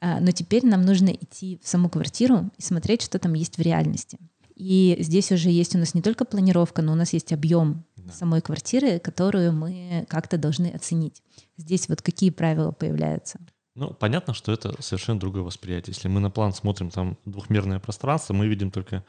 А, 0.01 0.21
но 0.21 0.31
теперь 0.31 0.65
нам 0.67 0.83
нужно 0.83 1.11
идти 1.11 1.61
в 1.63 1.69
саму 1.69 1.89
квартиру 1.89 2.51
и 2.59 2.63
смотреть, 2.63 3.03
что 3.03 3.19
там 3.19 3.35
есть 3.35 3.57
в 3.59 3.61
реальности. 3.61 4.19
И 4.55 4.97
здесь 5.01 5.33
уже 5.33 5.51
есть 5.51 5.75
у 5.75 5.79
нас 5.79 5.95
не 5.95 6.03
только 6.03 6.25
планировка, 6.25 6.81
но 6.83 6.93
у 6.93 6.95
нас 6.95 7.13
есть 7.13 7.33
объем 7.33 7.85
Да. 7.97 8.13
самой 8.13 8.41
квартиры, 8.41 8.99
которую 8.99 9.53
мы 9.53 10.07
как-то 10.09 10.39
должны 10.39 10.69
оценить. 10.69 11.23
Здесь 11.59 11.89
вот 11.89 12.01
какие 12.03 12.31
правила 12.31 12.73
появляются? 12.73 13.39
Ну, 13.75 13.93
понятно, 13.93 14.33
что 14.33 14.53
это 14.53 14.81
совершенно 14.81 15.21
другое 15.21 15.43
восприятие. 15.43 15.93
Если 15.95 16.09
мы 16.09 16.21
на 16.21 16.31
план 16.31 16.55
смотрим, 16.55 16.91
там 16.91 17.19
двухмерное 17.27 17.79
пространство, 17.79 18.33
мы 18.33 18.47
видим 18.47 18.71
только 18.71 19.05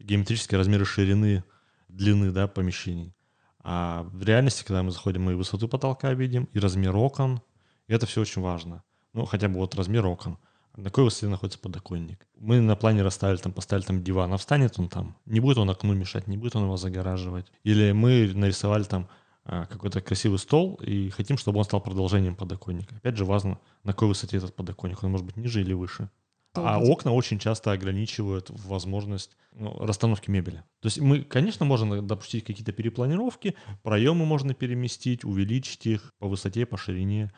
геометрические 0.00 0.58
размеры 0.58 0.84
ширины, 0.84 1.44
длины, 1.88 2.32
да, 2.32 2.48
помещений. 2.48 3.14
А 3.60 4.02
в 4.12 4.24
реальности, 4.24 4.64
когда 4.64 4.82
мы 4.82 4.90
заходим, 4.90 5.22
мы 5.22 5.32
и 5.32 5.34
высоту 5.36 5.68
потолка 5.68 6.12
видим, 6.14 6.48
и 6.52 6.58
размер 6.58 6.96
окон. 6.96 7.40
И 7.86 7.92
это 7.92 8.06
все 8.06 8.20
очень 8.20 8.42
важно. 8.42 8.82
Ну, 9.18 9.26
хотя 9.26 9.48
бы 9.48 9.56
вот 9.56 9.74
размер 9.74 10.06
окон. 10.06 10.38
На 10.76 10.84
какой 10.84 11.02
высоте 11.02 11.26
находится 11.26 11.58
подоконник. 11.58 12.24
Мы 12.38 12.60
на 12.60 12.76
плане 12.76 13.02
расставили, 13.02 13.38
там, 13.38 13.52
поставили 13.52 13.84
там 13.84 14.04
диван, 14.04 14.32
а 14.32 14.36
встанет 14.36 14.78
он 14.78 14.88
там. 14.88 15.16
Не 15.26 15.40
будет 15.40 15.58
он 15.58 15.68
окну 15.68 15.92
мешать, 15.92 16.28
не 16.28 16.36
будет 16.36 16.54
он 16.54 16.62
его 16.62 16.76
загораживать. 16.76 17.46
Или 17.64 17.90
мы 17.90 18.30
нарисовали 18.32 18.84
там 18.84 19.08
а, 19.44 19.66
какой-то 19.66 20.00
красивый 20.00 20.38
стол 20.38 20.76
и 20.76 21.10
хотим, 21.10 21.36
чтобы 21.36 21.58
он 21.58 21.64
стал 21.64 21.80
продолжением 21.80 22.36
подоконника. 22.36 22.94
Опять 22.94 23.16
же, 23.16 23.24
важно, 23.24 23.58
на 23.82 23.92
какой 23.92 24.06
высоте 24.06 24.36
этот 24.36 24.54
подоконник. 24.54 25.02
Он 25.02 25.10
может 25.10 25.26
быть 25.26 25.36
ниже 25.36 25.62
или 25.62 25.72
выше. 25.72 26.10
А 26.54 26.78
окна 26.78 27.12
очень 27.12 27.40
часто 27.40 27.72
ограничивают 27.72 28.50
возможность 28.50 29.36
ну, 29.52 29.76
расстановки 29.80 30.30
мебели. 30.30 30.62
То 30.80 30.86
есть 30.86 31.00
мы, 31.00 31.22
конечно, 31.22 31.66
можем 31.66 32.06
допустить 32.06 32.44
какие-то 32.44 32.70
перепланировки, 32.70 33.56
проемы 33.82 34.24
можно 34.26 34.54
переместить, 34.54 35.24
увеличить 35.24 35.86
их 35.86 36.14
по 36.20 36.28
высоте, 36.28 36.66
по 36.66 36.76
ширине, 36.76 37.32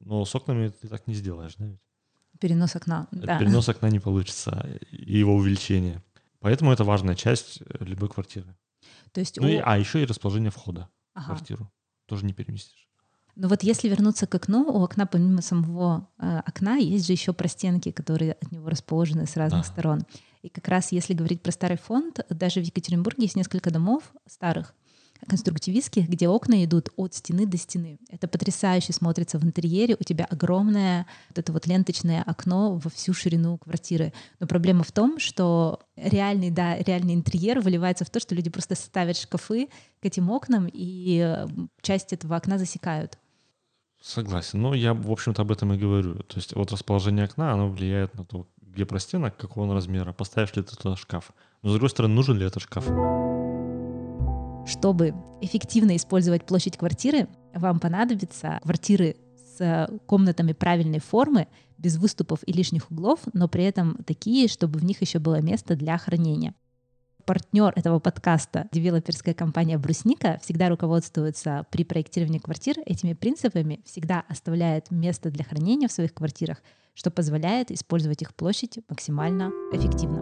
но 0.00 0.24
с 0.24 0.34
окнами 0.34 0.68
ты 0.68 0.88
так 0.88 1.06
не 1.06 1.14
сделаешь, 1.14 1.54
да? 1.58 1.66
ведь? 1.66 1.80
Перенос 2.40 2.76
окна. 2.76 3.06
Да. 3.12 3.38
Перенос 3.38 3.68
окна 3.68 3.88
не 3.90 3.98
получится, 4.00 4.66
и 4.90 5.18
его 5.18 5.34
увеличение. 5.36 6.02
Поэтому 6.40 6.72
это 6.72 6.84
важная 6.84 7.14
часть 7.14 7.62
э, 7.62 7.84
любой 7.84 8.08
квартиры. 8.08 8.54
То 9.12 9.20
есть, 9.20 9.38
Ну 9.40 9.48
и, 9.48 9.56
у- 9.58 9.62
а 9.64 9.78
еще 9.78 10.02
и 10.02 10.06
расположение 10.06 10.50
входа 10.50 10.88
в 11.14 11.18
Ага. 11.18 11.26
квартиру. 11.26 11.70
Тоже 12.06 12.24
не 12.26 12.32
переместишь. 12.34 12.88
Ну 13.38 13.48
вот 13.48 13.62
если 13.62 13.88
вернуться 13.88 14.26
к 14.26 14.34
окну, 14.34 14.62
у 14.62 14.82
окна 14.82 15.06
помимо 15.06 15.42
самого 15.42 16.08
э, 16.18 16.40
окна 16.46 16.76
есть 16.76 17.06
же 17.06 17.12
еще 17.12 17.32
простенки, 17.32 17.90
которые 17.90 18.32
от 18.32 18.52
него 18.52 18.68
расположены 18.70 19.26
с 19.26 19.36
разных 19.36 19.62
Да. 19.66 19.72
сторон. 19.72 20.06
И 20.42 20.48
как 20.48 20.68
раз 20.68 20.92
если 20.92 21.14
говорить 21.14 21.42
про 21.42 21.50
старый 21.52 21.76
фонд, 21.78 22.20
даже 22.30 22.60
в 22.60 22.64
Екатеринбурге 22.64 23.24
есть 23.24 23.36
несколько 23.36 23.70
домов 23.70 24.12
старых, 24.26 24.74
конструктивистских, 25.26 26.08
где 26.08 26.28
окна 26.28 26.64
идут 26.64 26.90
от 26.96 27.14
стены 27.14 27.46
до 27.46 27.56
стены. 27.56 27.98
Это 28.08 28.28
потрясающе 28.28 28.92
смотрится 28.92 29.38
в 29.38 29.44
интерьере. 29.44 29.96
У 29.98 30.04
тебя 30.04 30.24
огромное 30.24 31.06
вот 31.28 31.38
это 31.38 31.52
вот 31.52 31.66
ленточное 31.66 32.22
окно 32.22 32.76
во 32.76 32.90
всю 32.90 33.12
ширину 33.12 33.58
квартиры. 33.58 34.12
Но 34.40 34.46
проблема 34.46 34.84
в 34.84 34.92
том, 34.92 35.18
что 35.18 35.80
реальный, 35.96 36.50
да, 36.50 36.78
реальный 36.78 37.14
интерьер 37.14 37.60
выливается 37.60 38.04
в 38.04 38.10
то, 38.10 38.20
что 38.20 38.34
люди 38.34 38.50
просто 38.50 38.74
ставят 38.74 39.16
шкафы 39.16 39.68
к 40.00 40.04
этим 40.04 40.30
окнам 40.30 40.68
и 40.72 41.18
э, 41.18 41.46
часть 41.82 42.12
этого 42.12 42.36
окна 42.36 42.58
засекают. 42.58 43.18
Согласен. 44.00 44.60
Но 44.60 44.74
я, 44.74 44.94
в 44.94 45.10
общем-то, 45.10 45.42
об 45.42 45.50
этом 45.50 45.72
и 45.72 45.78
говорю. 45.78 46.22
То 46.22 46.36
есть 46.36 46.54
вот 46.54 46.70
расположение 46.72 47.24
окна, 47.24 47.52
оно 47.52 47.68
влияет 47.68 48.14
на 48.14 48.24
то, 48.24 48.46
где 48.60 48.84
простенок, 48.84 49.36
какого 49.36 49.64
он 49.64 49.72
размера, 49.72 50.12
поставишь 50.12 50.54
ли 50.54 50.62
ты 50.62 50.76
туда 50.76 50.96
шкаф. 50.96 51.32
Но, 51.62 51.70
с 51.70 51.72
другой 51.72 51.90
стороны, 51.90 52.14
нужен 52.14 52.36
ли 52.36 52.46
этот 52.46 52.62
шкаф? 52.62 52.86
Чтобы 54.66 55.14
эффективно 55.40 55.96
использовать 55.96 56.44
площадь 56.44 56.76
квартиры, 56.76 57.28
вам 57.54 57.78
понадобятся 57.78 58.58
квартиры 58.62 59.16
с 59.56 59.88
комнатами 60.06 60.52
правильной 60.52 60.98
формы, 60.98 61.46
без 61.78 61.96
выступов 61.96 62.40
и 62.46 62.52
лишних 62.52 62.90
углов, 62.90 63.20
но 63.32 63.48
при 63.48 63.64
этом 63.64 64.02
такие, 64.04 64.48
чтобы 64.48 64.78
в 64.78 64.84
них 64.84 65.00
еще 65.02 65.18
было 65.18 65.40
место 65.40 65.76
для 65.76 65.96
хранения. 65.98 66.54
Партнер 67.26 67.72
этого 67.76 67.98
подкаста, 67.98 68.68
девелоперская 68.72 69.34
компания 69.34 69.78
«Брусника», 69.78 70.38
всегда 70.42 70.68
руководствуется 70.68 71.66
при 71.70 71.84
проектировании 71.84 72.38
квартир 72.38 72.76
этими 72.86 73.14
принципами, 73.14 73.80
всегда 73.84 74.24
оставляет 74.28 74.90
место 74.90 75.30
для 75.30 75.44
хранения 75.44 75.88
в 75.88 75.92
своих 75.92 76.14
квартирах, 76.14 76.62
что 76.94 77.10
позволяет 77.10 77.70
использовать 77.70 78.22
их 78.22 78.34
площадь 78.34 78.78
максимально 78.88 79.50
эффективно. 79.72 80.20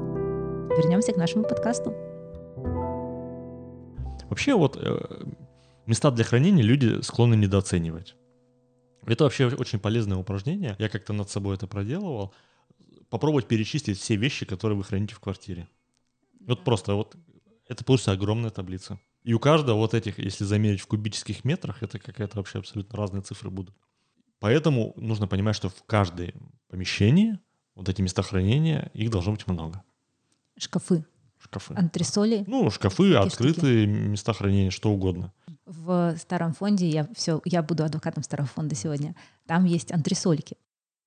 Вернемся 0.76 1.12
к 1.12 1.16
нашему 1.16 1.44
подкасту. 1.44 1.94
Вообще 4.34 4.56
вот 4.56 4.76
э, 4.76 5.26
места 5.86 6.10
для 6.10 6.24
хранения 6.24 6.64
люди 6.64 7.00
склонны 7.02 7.36
недооценивать. 7.36 8.16
Это 9.06 9.22
вообще 9.22 9.46
очень 9.46 9.78
полезное 9.78 10.18
упражнение. 10.18 10.74
Я 10.80 10.88
как-то 10.88 11.12
над 11.12 11.30
собой 11.30 11.54
это 11.54 11.68
проделывал. 11.68 12.34
Попробовать 13.10 13.46
перечислить 13.46 13.96
все 13.96 14.16
вещи, 14.16 14.44
которые 14.44 14.76
вы 14.76 14.82
храните 14.82 15.14
в 15.14 15.20
квартире. 15.20 15.68
Вот 16.40 16.64
просто 16.64 16.94
вот 16.94 17.14
это 17.68 17.84
получится 17.84 18.10
огромная 18.10 18.50
таблица. 18.50 18.98
И 19.22 19.32
у 19.34 19.38
каждого 19.38 19.76
вот 19.76 19.94
этих, 19.94 20.18
если 20.18 20.42
замерить 20.42 20.80
в 20.80 20.88
кубических 20.88 21.44
метрах, 21.44 21.84
это 21.84 22.00
какая-то 22.00 22.38
вообще 22.38 22.58
абсолютно 22.58 22.98
разные 22.98 23.22
цифры 23.22 23.50
будут. 23.50 23.76
Поэтому 24.40 24.94
нужно 24.96 25.28
понимать, 25.28 25.54
что 25.54 25.68
в 25.68 25.84
каждом 25.84 26.58
помещении 26.66 27.38
вот 27.76 27.88
эти 27.88 28.02
места 28.02 28.22
хранения, 28.22 28.90
их 28.94 29.10
должно 29.10 29.30
быть 29.30 29.46
много. 29.46 29.84
Шкафы, 30.58 31.04
Шкафы. 31.44 31.74
антресоли. 31.74 32.44
Ну, 32.46 32.70
шкафы, 32.70 32.96
Такие 33.12 33.18
открытые 33.18 33.86
места 33.86 34.32
хранения, 34.32 34.70
что 34.70 34.90
угодно. 34.90 35.32
В 35.66 36.16
старом 36.18 36.52
фонде 36.54 36.88
я 36.88 37.08
все, 37.14 37.40
я 37.44 37.62
буду 37.62 37.84
адвокатом 37.84 38.22
старого 38.22 38.48
фонда 38.48 38.74
сегодня. 38.74 39.14
Там 39.46 39.64
есть 39.64 39.92
антресольки, 39.92 40.56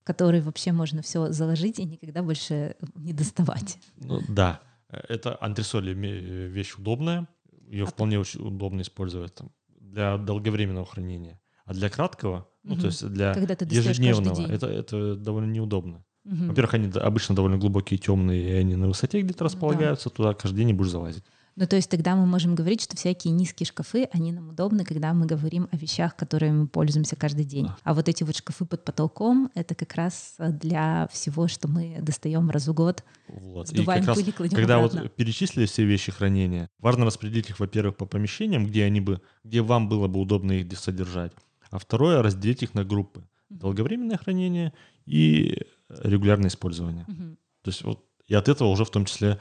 которые 0.04 0.42
вообще 0.42 0.72
можно 0.72 1.02
все 1.02 1.32
заложить 1.32 1.80
и 1.80 1.86
никогда 1.86 2.24
больше 2.24 2.76
не 2.96 3.14
доставать. 3.14 3.78
Ну, 3.98 4.22
да, 4.28 4.62
это 4.90 5.38
антресоли 5.42 5.94
ме- 5.94 6.48
вещь 6.48 6.76
удобная, 6.76 7.28
ее 7.68 7.84
А 7.84 7.88
вполне 7.88 8.20
очень 8.20 8.42
удобно 8.42 8.82
использовать 8.82 9.36
там, 9.36 9.52
для 9.80 10.18
долговременного 10.18 10.86
хранения. 10.86 11.40
А 11.66 11.74
для 11.74 11.90
краткого, 11.90 12.48
ну 12.64 12.74
Мгм. 12.74 12.82
то 12.82 12.88
есть 12.88 13.06
для 13.10 13.34
Когда 13.34 13.56
ты 13.56 13.66
ежедневного, 13.66 14.50
это, 14.50 14.68
это 14.68 15.16
довольно 15.16 15.52
неудобно. 15.52 16.06
Мгм. 16.28 16.50
Во-первых, 16.50 16.74
они 16.74 16.92
обычно 17.00 17.36
довольно 17.36 17.58
глубокие, 17.58 17.98
темные, 17.98 18.50
и 18.50 18.52
они 18.54 18.76
на 18.76 18.88
высоте 18.88 19.22
где-то 19.22 19.44
Ну 19.44 19.50
да. 19.50 19.54
располагаются, 19.54 20.10
туда 20.10 20.34
каждый 20.34 20.58
день 20.58 20.68
не 20.68 20.74
будешь 20.74 20.92
залазить. 20.92 21.24
Ну, 21.56 21.66
то 21.66 21.76
есть 21.76 21.90
тогда 21.90 22.16
мы 22.16 22.28
можем 22.28 22.54
говорить, 22.54 22.84
что 22.84 22.96
всякие 22.96 23.34
низкие 23.34 23.66
шкафы, 23.66 24.08
они 24.14 24.32
нам 24.32 24.50
удобны, 24.50 24.86
когда 24.86 25.12
мы 25.16 25.26
говорим 25.26 25.68
о 25.72 25.78
вещах, 25.78 26.16
которыми 26.16 26.52
мы 26.52 26.68
пользуемся 26.68 27.16
каждый 27.16 27.46
день. 27.46 27.66
Да. 27.66 27.78
А 27.84 27.94
вот 27.96 28.08
эти 28.08 28.24
вот 28.24 28.36
шкафы 28.36 28.66
под 28.66 28.86
потолком— 28.86 29.50
это 29.56 29.74
как 29.74 29.96
раз 29.96 30.36
для 30.38 31.08
всего, 31.12 31.48
что 31.48 31.68
мы 31.68 31.98
достаем 32.00 32.52
раз 32.52 32.68
в 32.68 32.74
год, 32.74 33.04
Вот. 33.28 33.72
И 33.72 33.84
как 33.84 34.06
раз, 34.06 34.20
когда 34.52 34.76
обратно. 34.76 35.04
вот 35.04 35.16
перечислили 35.16 35.66
все 35.66 35.84
вещи 35.84 36.12
хранения, 36.12 36.70
важно 36.78 37.06
распределить 37.06 37.50
их, 37.50 37.60
во-первых, 37.60 37.96
по 37.98 38.06
помещениям, 38.06 38.68
где 38.68 38.84
они 38.84 39.02
бы, 39.02 39.20
где 39.44 39.62
вам 39.62 39.90
было 39.90 40.08
бы 40.08 40.20
удобно 40.20 40.52
их 40.52 40.78
содержать, 40.78 41.32
а 41.72 41.80
второе 41.80 42.22
разделить 42.22 42.62
их 42.62 42.76
на 42.76 42.84
группы: 42.84 43.24
долговременное 43.50 44.18
хранение 44.18 44.74
и 45.08 45.64
регулярное 45.90 46.50
использование. 46.50 47.06
Мгм. 47.08 47.38
То 47.64 47.70
есть 47.70 47.84
вот 47.84 48.06
и 48.28 48.34
от 48.34 48.50
этого 48.50 48.68
уже 48.70 48.86
в 48.86 48.92
том 48.92 49.06
числе 49.06 49.40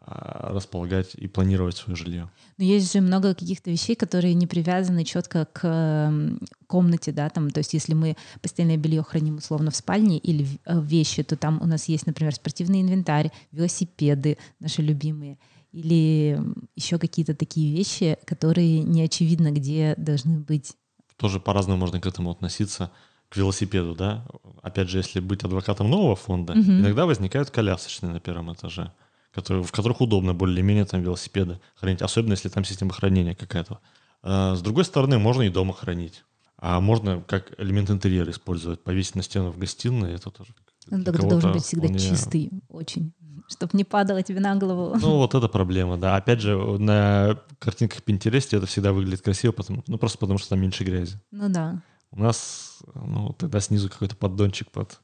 а, 0.00 0.52
располагать 0.52 1.14
и 1.16 1.26
планировать 1.26 1.76
свое 1.76 1.96
жилье. 1.96 2.30
Но 2.56 2.64
есть 2.64 2.92
же 2.92 3.00
много 3.00 3.34
каких-то 3.34 3.70
вещей, 3.70 3.96
которые 3.96 4.34
не 4.34 4.46
привязаны 4.46 5.04
четко 5.04 5.44
к 5.46 5.66
м, 5.66 6.40
комнате, 6.66 7.10
да, 7.10 7.28
там, 7.28 7.50
то 7.50 7.58
есть 7.58 7.74
если 7.74 7.94
мы 7.94 8.16
постельное 8.40 8.76
белье 8.76 9.02
храним 9.02 9.36
условно 9.36 9.70
в 9.70 9.76
спальне 9.76 10.18
или 10.18 10.46
э, 10.64 10.80
вещи, 10.80 11.24
то 11.24 11.36
там 11.36 11.60
у 11.60 11.66
нас 11.66 11.88
есть, 11.88 12.06
например, 12.06 12.34
спортивный 12.34 12.80
инвентарь, 12.80 13.32
велосипеды 13.50 14.38
наши 14.60 14.82
любимые, 14.82 15.36
или 15.72 16.40
еще 16.76 16.98
какие-то 16.98 17.34
такие 17.34 17.76
вещи, 17.76 18.18
которые 18.24 18.82
не 18.84 19.02
очевидно, 19.02 19.50
где 19.50 19.94
должны 19.96 20.38
быть. 20.38 20.74
Тоже 21.16 21.40
по-разному 21.40 21.80
можно 21.80 22.00
к 22.00 22.06
этому 22.06 22.30
относиться 22.30 22.92
к 23.28 23.36
велосипеду, 23.36 23.94
да. 23.94 24.24
Опять 24.62 24.88
же, 24.88 24.98
если 24.98 25.20
быть 25.20 25.44
адвокатом 25.44 25.90
нового 25.90 26.16
фонда, 26.16 26.54
Мгм. 26.54 26.80
иногда 26.80 27.06
возникают 27.06 27.50
колясочные 27.50 28.12
на 28.12 28.20
первом 28.20 28.52
этаже, 28.52 28.92
которые, 29.32 29.62
в 29.64 29.72
которых 29.72 30.00
удобно 30.00 30.34
более-менее 30.34 30.84
там 30.86 31.02
велосипеды 31.02 31.60
хранить, 31.74 32.02
особенно 32.02 32.32
если 32.32 32.48
там 32.48 32.64
система 32.64 32.92
хранения 32.92 33.34
какая-то. 33.34 33.78
А, 34.22 34.54
С 34.56 34.62
другой 34.62 34.84
стороны, 34.84 35.18
можно 35.18 35.42
и 35.42 35.48
дома 35.50 35.74
хранить. 35.74 36.24
А 36.60 36.80
можно 36.80 37.20
как 37.20 37.52
элемент 37.60 37.90
интерьера 37.90 38.30
использовать, 38.30 38.82
повесить 38.82 39.14
на 39.14 39.22
стену 39.22 39.50
в 39.52 39.58
гостиной, 39.58 40.14
это 40.14 40.30
тоже 40.30 40.54
Он 40.90 41.02
для 41.02 41.12
тогда 41.12 41.28
должен 41.28 41.52
быть 41.52 41.62
всегда 41.64 41.86
вполне- 41.86 42.00
чистый 42.00 42.50
очень, 42.68 43.12
чтобы 43.48 43.70
не 43.74 43.84
падало 43.84 44.22
тебе 44.22 44.40
на 44.40 44.56
голову. 44.56 44.96
Ну, 45.00 45.18
вот 45.18 45.34
это 45.34 45.46
проблема, 45.48 45.98
да. 45.98 46.16
Опять 46.16 46.40
же, 46.40 46.56
на 46.56 47.38
картинках 47.60 48.00
Pinterest 48.00 48.56
это 48.56 48.66
всегда 48.66 48.92
выглядит 48.92 49.20
красиво, 49.22 49.52
потому, 49.52 49.84
ну, 49.86 49.98
просто 49.98 50.18
потому 50.18 50.38
что 50.38 50.48
там 50.48 50.60
меньше 50.60 50.82
грязи. 50.82 51.16
Ну 51.30 51.48
да. 51.48 51.80
У 52.10 52.20
нас, 52.20 52.78
ну, 52.94 53.34
тогда 53.34 53.60
снизу 53.60 53.90
какой-то 53.90 54.16
поддончик 54.16 54.70
под, 54.70 55.00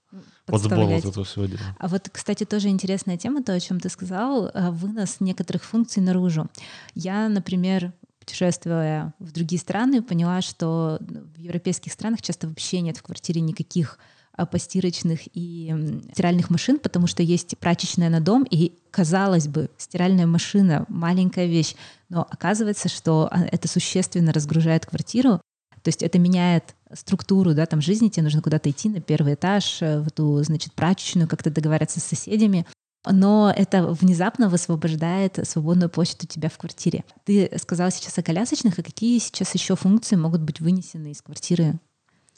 под 0.46 0.60
сбор 0.62 0.86
вот 0.86 1.04
этого 1.04 1.24
всего 1.24 1.44
дела. 1.44 1.60
А 1.78 1.88
вот, 1.88 2.08
кстати, 2.10 2.44
тоже 2.44 2.68
интересная 2.68 3.18
тема, 3.18 3.42
то, 3.42 3.52
о 3.52 3.60
чем 3.60 3.78
ты 3.78 3.90
сказал, 3.90 4.46
э, 4.46 4.70
вынос 4.70 5.20
некоторых 5.20 5.64
функций 5.64 6.02
наружу. 6.02 6.48
Я, 6.94 7.28
например, 7.28 7.92
путешествуя 8.20 9.12
в 9.18 9.32
другие 9.32 9.60
страны, 9.60 10.02
поняла, 10.02 10.40
что 10.40 10.98
в 11.00 11.38
европейских 11.38 11.92
странах 11.92 12.22
часто 12.22 12.48
вообще 12.48 12.80
нет 12.80 12.96
в 12.96 13.02
квартире 13.02 13.42
никаких 13.42 13.98
а, 14.36 14.46
постирочных 14.46 15.20
и 15.34 16.02
стиральных 16.12 16.50
машин, 16.50 16.78
потому 16.78 17.06
что 17.06 17.22
есть 17.22 17.56
прачечная 17.58 18.08
на 18.08 18.20
дом, 18.20 18.44
и, 18.50 18.72
казалось 18.90 19.46
бы, 19.46 19.70
стиральная 19.76 20.26
машина— 20.26 20.86
маленькая 20.88 21.46
вещь, 21.46 21.74
но 22.08 22.26
оказывается, 22.28 22.88
что 22.88 23.28
а, 23.30 23.44
это 23.44 23.68
существенно 23.68 24.32
разгружает 24.32 24.86
квартиру, 24.86 25.40
то 25.84 25.88
есть 25.88 26.02
это 26.02 26.18
меняет 26.18 26.74
структуру 26.94 27.52
да, 27.54 27.66
там, 27.66 27.82
жизни, 27.82 28.08
тебе 28.08 28.22
нужно 28.22 28.40
куда-то 28.40 28.70
идти 28.70 28.88
на 28.88 29.02
первый 29.02 29.34
этаж, 29.34 29.82
э, 29.82 30.00
в 30.00 30.06
эту, 30.06 30.42
значит, 30.42 30.72
прачечную, 30.72 31.28
как-то 31.28 31.50
договариваться 31.50 32.00
с 32.00 32.04
соседями. 32.04 32.66
Но 33.06 33.52
это 33.54 33.86
внезапно 33.88 34.48
высвобождает 34.48 35.38
свободную 35.46 35.90
площадь 35.90 36.24
у 36.24 36.26
тебя 36.26 36.48
в 36.48 36.56
квартире. 36.56 37.04
Ты 37.24 37.50
сказала 37.58 37.90
сейчас 37.90 38.16
о 38.16 38.22
колясочных, 38.22 38.78
а 38.78 38.82
какие 38.82 39.18
сейчас 39.18 39.54
еще 39.54 39.76
функции 39.76 40.16
могут 40.16 40.40
быть 40.40 40.60
вынесены 40.60 41.10
из 41.10 41.20
квартиры 41.20 41.78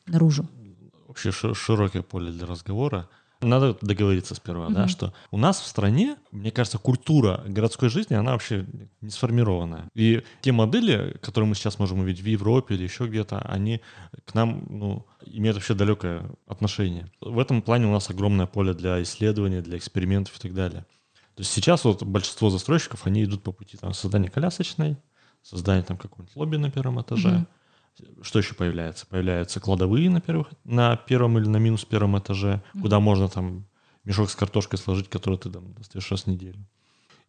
наружу? 0.06 0.48
Вообще 1.06 1.30
широкое 1.30 2.02
поле 2.02 2.32
для 2.32 2.46
разговора. 2.46 3.08
Надо 3.42 3.76
договориться 3.82 4.34
сперва, 4.34 4.66
mm-hmm. 4.66 4.74
да, 4.74 4.88
что 4.88 5.12
у 5.30 5.36
нас 5.36 5.60
в 5.60 5.66
стране, 5.66 6.16
мне 6.32 6.50
кажется, 6.50 6.78
культура 6.78 7.42
городской 7.46 7.90
жизни, 7.90 8.14
она 8.14 8.32
вообще 8.32 8.66
не 9.02 9.10
сформированная. 9.10 9.88
И 9.94 10.22
те 10.40 10.52
модели, 10.52 11.16
которые 11.20 11.48
мы 11.48 11.54
сейчас 11.54 11.78
можем 11.78 12.00
увидеть 12.00 12.22
в 12.22 12.26
Европе 12.26 12.74
или 12.74 12.84
еще 12.84 13.06
где-то, 13.06 13.40
они 13.40 13.82
к 14.24 14.34
нам, 14.34 14.64
ну, 14.68 15.06
имеют 15.24 15.56
вообще 15.56 15.74
далекое 15.74 16.30
отношение. 16.46 17.10
В 17.20 17.38
этом 17.38 17.60
плане 17.60 17.86
у 17.86 17.92
нас 17.92 18.08
огромное 18.08 18.46
поле 18.46 18.72
для 18.72 19.02
исследования, 19.02 19.60
для 19.60 19.76
экспериментов 19.76 20.36
и 20.38 20.40
так 20.40 20.54
далее. 20.54 20.86
То 21.34 21.42
есть 21.42 21.52
сейчас 21.52 21.84
вот 21.84 22.02
большинство 22.02 22.48
застройщиков, 22.48 23.06
они 23.06 23.24
идут 23.24 23.42
по 23.42 23.52
пути 23.52 23.76
там, 23.76 23.92
создания 23.92 24.30
колясочной, 24.30 24.96
создания 25.42 25.82
там 25.82 25.98
какого-нибудь 25.98 26.34
лобби 26.36 26.56
на 26.56 26.70
первом 26.70 27.02
этаже, 27.02 27.28
mm-hmm 27.28 27.46
что 28.22 28.38
еще 28.38 28.54
появляется? 28.54 29.06
Появляются 29.06 29.60
кладовые 29.60 30.10
на, 30.10 30.20
первых, 30.20 30.48
на 30.64 30.96
первом 30.96 31.38
или 31.38 31.46
на 31.46 31.56
минус 31.56 31.84
первом 31.84 32.18
этаже, 32.18 32.62
mm-hmm. 32.74 32.80
куда 32.82 33.00
можно 33.00 33.28
там 33.28 33.66
мешок 34.04 34.30
с 34.30 34.36
картошкой 34.36 34.78
сложить, 34.78 35.08
который 35.08 35.38
ты 35.38 35.50
там 35.50 35.72
достаешь 35.74 36.10
раз 36.10 36.24
в 36.24 36.26
неделю. 36.26 36.66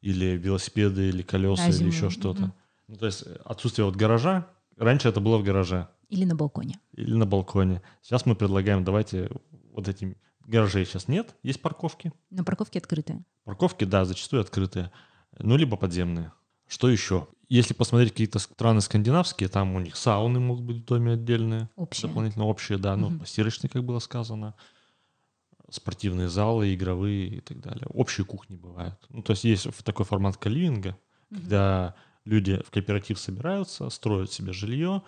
Или 0.01 0.37
велосипеды, 0.37 1.09
или 1.09 1.21
колеса, 1.23 1.67
или 1.67 1.87
еще 1.87 2.09
что-то. 2.09 2.43
Mm-hmm. 2.43 2.51
Ну, 2.89 2.95
то 2.95 3.05
есть 3.05 3.23
отсутствие 3.45 3.85
вот 3.85 3.95
гаража. 3.95 4.47
Раньше 4.77 5.09
это 5.09 5.19
было 5.19 5.37
в 5.37 5.43
гараже. 5.43 5.87
Или 6.09 6.23
на 6.23 6.35
балконе. 6.35 6.79
Или 6.93 7.13
на 7.13 7.25
балконе. 7.25 7.81
Сейчас 8.01 8.25
мы 8.25 8.35
предлагаем, 8.35 8.83
давайте 8.83 9.29
вот 9.73 9.87
эти 9.87 10.17
гаражей 10.45 10.85
сейчас 10.85 11.07
нет, 11.07 11.35
есть 11.43 11.61
парковки. 11.61 12.13
Но 12.29 12.43
парковки 12.43 12.77
открытые. 12.77 13.23
Парковки, 13.43 13.83
да, 13.83 14.05
зачастую 14.05 14.41
открытые. 14.41 14.91
Ну, 15.37 15.57
либо 15.57 15.75
подземные. 15.77 16.31
Что 16.67 16.89
еще? 16.89 17.27
Если 17.49 17.73
посмотреть 17.73 18.11
какие-то 18.11 18.39
страны 18.39 18.81
скандинавские, 18.81 19.47
там 19.47 19.75
у 19.75 19.79
них 19.79 19.95
сауны 19.95 20.39
могут 20.39 20.65
быть 20.65 20.77
в 20.77 20.85
доме 20.85 21.13
отдельные. 21.13 21.69
Общие. 21.75 22.09
Дополнительно 22.09 22.45
общие, 22.45 22.77
да. 22.77 22.95
Ну, 22.97 23.07
угу. 23.07 23.19
постирочные, 23.19 23.69
как 23.69 23.83
было 23.83 23.99
сказано. 23.99 24.53
Спортивные 25.69 26.29
залы, 26.29 26.73
игровые 26.73 27.27
и 27.27 27.39
так 27.39 27.59
далее. 27.61 27.85
Общие 27.89 28.25
кухни 28.25 28.55
бывают. 28.55 28.95
Ну, 29.09 29.21
то 29.21 29.31
есть 29.31 29.45
есть 29.45 29.67
такой 29.83 30.05
формат 30.05 30.37
каливинга, 30.37 30.97
угу. 31.29 31.39
когда 31.39 31.95
люди 32.25 32.61
в 32.65 32.69
кооператив 32.71 33.17
собираются, 33.17 33.89
строят 33.89 34.31
себе 34.31 34.51
жилье, 34.51 35.01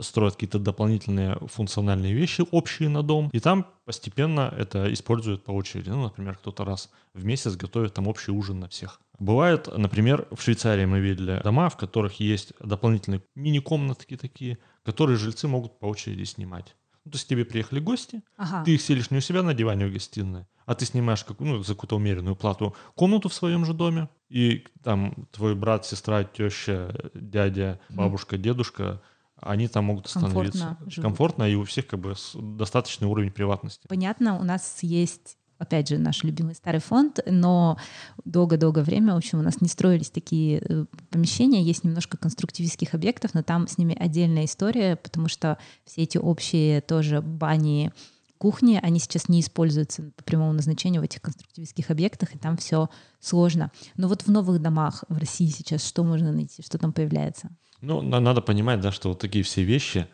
строят 0.00 0.34
какие-то 0.34 0.58
дополнительные 0.58 1.36
функциональные 1.46 2.14
вещи 2.14 2.44
общие 2.50 2.88
на 2.88 3.02
дом, 3.02 3.28
и 3.32 3.40
там 3.40 3.66
постепенно 3.84 4.52
это 4.56 4.92
используют 4.92 5.44
по 5.44 5.50
очереди. 5.50 5.90
Ну, 5.90 6.04
например, 6.04 6.36
кто-то 6.36 6.64
раз 6.64 6.90
в 7.14 7.24
месяц 7.24 7.56
готовит 7.56 7.94
там 7.94 8.06
общий 8.06 8.30
ужин 8.30 8.60
на 8.60 8.68
всех. 8.68 9.00
Бывает, 9.22 9.68
например, 9.76 10.26
в 10.32 10.42
Швейцарии 10.42 10.84
мы 10.84 10.98
видели 10.98 11.40
дома, 11.44 11.68
в 11.68 11.76
которых 11.76 12.18
есть 12.18 12.52
дополнительные 12.58 13.22
мини-комнатки 13.36 14.16
такие, 14.16 14.58
которые 14.84 15.16
жильцы 15.16 15.46
могут 15.46 15.78
по 15.78 15.86
очереди 15.86 16.24
снимать. 16.24 16.74
Ну, 17.04 17.12
то 17.12 17.16
есть 17.16 17.28
тебе 17.28 17.44
приехали 17.44 17.78
гости, 17.78 18.22
ага. 18.36 18.64
ты 18.64 18.74
их 18.74 18.82
селишь 18.82 19.12
не 19.12 19.18
у 19.18 19.20
себя 19.20 19.44
на 19.44 19.54
диване 19.54 19.86
в 19.86 19.92
гостиной, 19.92 20.46
а 20.66 20.74
ты 20.74 20.86
снимаешь 20.86 21.22
как, 21.22 21.38
ну, 21.38 21.62
за 21.62 21.74
какую-то 21.74 21.96
умеренную 21.96 22.34
плату 22.34 22.74
комнату 22.96 23.28
в 23.28 23.34
своем 23.34 23.64
же 23.64 23.74
доме, 23.74 24.08
и 24.28 24.66
там 24.82 25.28
твой 25.30 25.54
брат, 25.54 25.86
сестра, 25.86 26.24
теща, 26.24 26.92
дядя, 27.14 27.78
бабушка, 27.90 28.36
дедушка 28.38 29.02
они 29.36 29.68
там 29.68 29.84
могут 29.84 30.06
остановиться. 30.06 30.76
Комфортно, 30.78 31.02
Комфортно 31.02 31.42
и 31.44 31.54
у 31.54 31.64
всех 31.64 31.86
как 31.86 32.00
бы 32.00 32.14
достаточный 32.34 33.06
уровень 33.06 33.30
приватности. 33.30 33.86
Понятно, 33.88 34.38
у 34.38 34.42
нас 34.42 34.82
есть 34.82 35.36
опять 35.62 35.88
же, 35.88 35.98
наш 35.98 36.24
любимый 36.24 36.54
старый 36.54 36.80
фонд, 36.80 37.20
но 37.26 37.78
долго-долго 38.24 38.80
время, 38.80 39.14
в 39.14 39.16
общем, 39.16 39.38
у 39.38 39.42
нас 39.42 39.60
не 39.60 39.68
строились 39.68 40.10
такие 40.10 40.60
э, 40.60 40.84
помещения, 41.10 41.62
есть 41.62 41.84
немножко 41.84 42.16
конструктивистских 42.16 42.94
объектов, 42.94 43.34
но 43.34 43.42
там 43.42 43.68
с 43.68 43.78
ними 43.78 43.96
отдельная 43.98 44.44
история, 44.44 44.96
потому 44.96 45.28
что 45.28 45.58
все 45.84 46.02
эти 46.02 46.18
общие 46.18 46.80
тоже 46.80 47.22
бани, 47.22 47.92
кухни, 48.38 48.80
они 48.82 48.98
сейчас 48.98 49.28
не 49.28 49.40
используются 49.40 50.10
по 50.16 50.24
прямому 50.24 50.52
назначению 50.52 51.00
в 51.00 51.04
этих 51.04 51.22
конструктивистских 51.22 51.90
объектах, 51.90 52.34
и 52.34 52.38
там 52.38 52.56
все 52.56 52.90
сложно. 53.20 53.70
Но 53.96 54.08
вот 54.08 54.22
в 54.22 54.30
новых 54.32 54.60
домах 54.60 55.04
в 55.08 55.16
России 55.16 55.46
сейчас 55.46 55.86
что 55.86 56.02
можно 56.02 56.32
найти, 56.32 56.62
что 56.62 56.76
там 56.76 56.92
появляется? 56.92 57.50
Ну, 57.80 58.02
надо 58.02 58.40
понимать, 58.40 58.80
да, 58.80 58.90
что 58.90 59.10
вот 59.10 59.20
такие 59.20 59.44
все 59.44 59.62
вещи, 59.62 60.08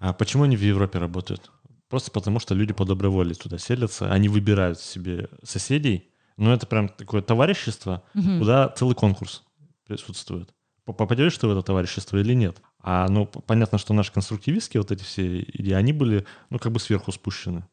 а 0.00 0.12
почему 0.12 0.44
они 0.44 0.56
в 0.56 0.62
Европе 0.62 0.98
работают? 0.98 1.50
Просто 1.88 2.10
потому, 2.10 2.38
что 2.38 2.54
люди 2.54 2.72
по 2.72 2.84
доброй 2.84 3.10
воле 3.10 3.34
туда 3.34 3.58
селятся, 3.58 4.12
они 4.12 4.28
выбирают 4.28 4.78
себе 4.78 5.28
соседей, 5.42 6.10
но 6.36 6.52
это 6.52 6.66
прям 6.66 6.88
такое 6.88 7.22
товарищество, 7.22 8.02
угу. 8.14 8.38
куда 8.38 8.68
целый 8.68 8.94
конкурс 8.94 9.42
присутствует. 9.86 10.54
Попадешь 10.84 11.36
ты 11.36 11.46
в 11.46 11.50
это 11.50 11.62
товарищество 11.62 12.16
или 12.16 12.34
нет? 12.34 12.62
А 12.80 13.08
ну 13.08 13.26
понятно, 13.26 13.78
что 13.78 13.92
наши 13.92 14.12
конструктивистские 14.12 14.80
вот 14.80 14.90
эти 14.90 15.02
все 15.02 15.40
идеи, 15.42 15.74
они 15.74 15.92
были 15.92 16.26
ну 16.50 16.58
как 16.58 16.72
бы 16.72 16.80
сверху 16.80 17.12
спущены. 17.12 17.66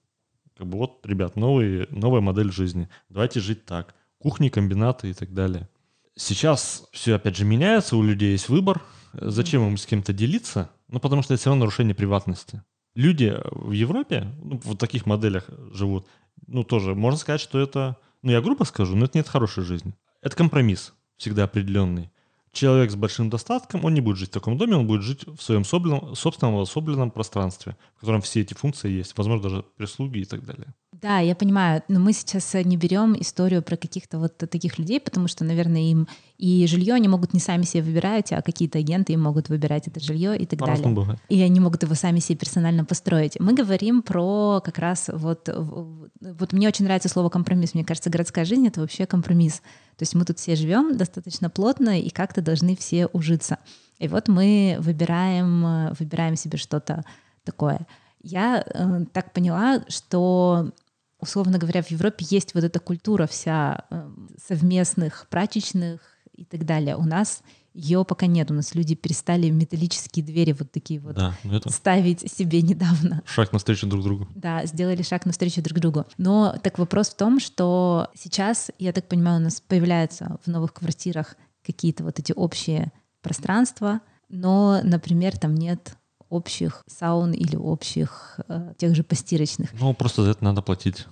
Как 0.57 0.67
бы 0.67 0.77
вот, 0.77 1.05
ребят, 1.05 1.35
новые, 1.35 1.87
новая 1.91 2.21
модель 2.21 2.51
жизни. 2.51 2.89
Давайте 3.09 3.39
жить 3.41 3.65
так. 3.65 3.93
Кухни, 4.19 4.49
комбинаты 4.49 5.09
и 5.09 5.13
так 5.13 5.33
далее. 5.33 5.69
Сейчас 6.15 6.87
все 6.91 7.15
опять 7.15 7.35
же 7.35 7.43
меняется, 7.43 7.97
у 7.97 8.03
людей 8.03 8.31
есть 8.31 8.47
выбор, 8.47 8.81
Зачем 9.21 9.67
им 9.67 9.77
с 9.77 9.85
кем-то 9.85 10.13
делиться? 10.13 10.69
Ну, 10.87 10.99
потому 10.99 11.21
что 11.21 11.33
это 11.33 11.41
все 11.41 11.49
равно 11.49 11.65
нарушение 11.65 11.95
приватности. 11.95 12.63
Люди 12.95 13.37
в 13.51 13.71
Европе 13.71 14.33
ну, 14.41 14.59
в 14.63 14.75
таких 14.77 15.05
моделях 15.05 15.49
живут. 15.71 16.07
Ну, 16.47 16.63
тоже 16.63 16.95
можно 16.95 17.19
сказать, 17.19 17.41
что 17.41 17.59
это, 17.59 17.97
ну, 18.21 18.31
я 18.31 18.41
грубо 18.41 18.63
скажу, 18.63 18.95
но 18.95 19.05
это 19.05 19.17
нет 19.17 19.27
хорошей 19.27 19.63
жизни. 19.63 19.93
Это 20.21 20.35
компромисс 20.35 20.93
всегда 21.17 21.43
определенный 21.43 22.09
человек 22.55 22.91
с 22.91 22.95
большим 22.95 23.29
достатком, 23.29 23.85
он 23.85 23.93
не 23.93 24.01
будет 24.01 24.17
жить 24.17 24.29
в 24.29 24.33
таком 24.33 24.57
доме, 24.57 24.75
он 24.75 24.87
будет 24.87 25.01
жить 25.01 25.25
в 25.27 25.41
своем 25.41 25.63
собственном, 25.63 26.15
собственном 26.15 26.59
особенном 26.59 27.11
пространстве, 27.11 27.75
в 27.97 27.99
котором 27.99 28.21
все 28.21 28.41
эти 28.41 28.53
функции 28.53 28.89
есть, 28.89 29.17
возможно, 29.17 29.43
даже 29.43 29.65
прислуги 29.77 30.19
и 30.19 30.25
так 30.25 30.45
далее. 30.45 30.73
Да, 31.01 31.19
я 31.19 31.35
понимаю, 31.35 31.83
но 31.89 31.99
мы 31.99 32.13
сейчас 32.13 32.53
не 32.53 32.77
берем 32.77 33.15
историю 33.19 33.61
про 33.61 33.75
каких-то 33.75 34.17
вот 34.17 34.37
таких 34.37 34.79
людей, 34.79 34.99
потому 34.99 35.27
что, 35.27 35.43
наверное, 35.43 35.81
им 35.81 36.07
и 36.37 36.65
жилье 36.67 36.95
они 36.95 37.07
могут 37.07 37.33
не 37.33 37.39
сами 37.39 37.63
себе 37.63 37.83
выбирать, 37.83 38.31
а 38.31 38.41
какие-то 38.41 38.79
агенты 38.79 39.13
им 39.13 39.21
могут 39.21 39.49
выбирать 39.49 39.87
это 39.87 39.99
жилье 39.99 40.37
и 40.37 40.45
так 40.45 40.59
далее. 40.59 40.87
Бывает. 40.87 41.19
И 41.29 41.41
они 41.41 41.59
могут 41.59 41.83
его 41.83 41.95
сами 41.95 42.19
себе 42.19 42.37
персонально 42.37 42.85
построить. 42.85 43.39
Мы 43.39 43.53
говорим 43.53 44.01
про 44.01 44.61
как 44.63 44.77
раз 44.79 45.09
вот, 45.13 45.49
вот 45.53 46.53
мне 46.53 46.67
очень 46.67 46.85
нравится 46.85 47.09
слово 47.09 47.29
компромисс. 47.29 47.73
Мне 47.73 47.85
кажется, 47.85 48.09
городская 48.09 48.45
жизнь— 48.45 48.67
это 48.67 48.81
вообще 48.81 49.05
компромисс. 49.05 49.61
То 49.97 50.03
есть 50.03 50.15
мы 50.15 50.25
тут 50.25 50.39
все 50.39 50.55
живем 50.55 50.97
достаточно 50.97 51.49
плотно 51.49 51.99
и 51.99 52.09
как-то 52.09 52.41
должны 52.41 52.75
все 52.75 53.07
ужиться. 53.07 53.59
И 53.99 54.07
вот 54.07 54.27
мы 54.27 54.77
выбираем, 54.79 55.93
выбираем 55.97 56.35
себе 56.35 56.57
что-то 56.57 57.03
такое. 57.43 57.87
Я 58.21 58.63
э, 58.65 59.05
так 59.13 59.31
поняла, 59.31 59.83
что 59.87 60.71
условно 61.19 61.57
говоря, 61.57 61.81
в 61.81 61.91
Европе 61.91 62.25
есть 62.29 62.53
вот 62.53 62.63
эта 62.63 62.79
культура 62.79 63.27
вся 63.27 63.85
э, 63.89 64.09
совместных 64.43 65.27
прачечных 65.29 66.01
и 66.33 66.45
так 66.45 66.65
далее. 66.65 66.95
У 66.97 67.03
нас 67.03 67.41
ее 67.75 68.05
пока 68.05 68.25
нет. 68.25 68.49
У 68.49 68.53
нас 68.53 68.73
люди 68.73 68.95
перестали 68.95 69.49
металлические 69.49 70.25
двери 70.25 70.53
вот 70.53 70.71
такие 70.71 70.99
вот 70.99 71.15
да, 71.15 71.37
ну 71.43 71.55
это... 71.55 71.69
ставить 71.69 72.31
себе 72.31 72.61
недавно. 72.61 73.21
Шаг 73.25 73.51
навстречу 73.51 73.85
друг 73.85 74.03
другу. 74.03 74.27
Да, 74.33 74.65
сделали 74.65 75.01
шаг 75.01 75.25
навстречу 75.25 75.61
друг 75.61 75.79
другу. 75.79 76.05
Но 76.17 76.55
так 76.63 76.79
вопрос 76.79 77.09
в 77.09 77.17
том, 77.17 77.39
что 77.39 78.09
сейчас, 78.15 78.71
я 78.79 78.93
так 78.93 79.07
понимаю, 79.07 79.39
у 79.41 79.43
нас 79.43 79.59
появляются 79.59 80.39
в 80.45 80.47
новых 80.47 80.73
квартирах 80.73 81.35
какие-то 81.65 82.03
вот 82.03 82.17
эти 82.17 82.31
общие 82.31 82.91
пространства, 83.21 84.01
но, 84.29 84.79
например, 84.83 85.37
там 85.37 85.53
нет 85.53 85.97
общих 86.29 86.83
саун 86.87 87.33
или 87.33 87.55
общих 87.55 88.39
э, 88.47 88.73
тех 88.77 88.95
же 88.95 89.03
постирочных. 89.03 89.73
Ну, 89.73 89.93
просто 89.93 90.23
за 90.23 90.31
это 90.31 90.43
надо 90.43 90.61
платить. 90.61 91.07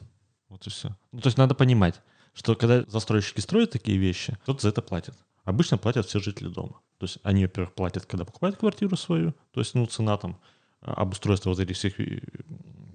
Вот 0.49 0.65
и 0.65 0.69
все. 0.69 0.95
Ну, 1.12 1.19
то 1.19 1.28
есть 1.28 1.38
надо 1.38 1.56
понимать, 1.56 2.02
что 2.34 2.56
когда 2.56 2.84
застройщики 2.88 3.39
строят 3.39 3.71
такие 3.71 3.97
вещи, 3.97 4.38
кто-то 4.43 4.62
за 4.62 4.69
это 4.69 4.82
платит. 4.82 5.13
Обычно 5.43 5.77
платят 5.77 6.06
все 6.08 6.19
жители 6.19 6.47
дома. 6.47 6.79
То 6.97 7.06
есть 7.06 7.19
они, 7.23 7.43
во-первых, 7.45 7.73
платят, 7.73 8.06
когда 8.06 8.25
покупают 8.25 8.58
квартиру 8.58 8.95
свою, 8.95 9.34
то 9.51 9.60
есть, 9.60 9.75
ну, 9.75 9.86
цена 9.86 10.17
там 10.17 10.39
а, 10.82 10.93
обустройства 10.93 11.49
вот 11.49 11.60
этих 11.60 11.75
всех 11.75 11.99
э, 11.99 12.21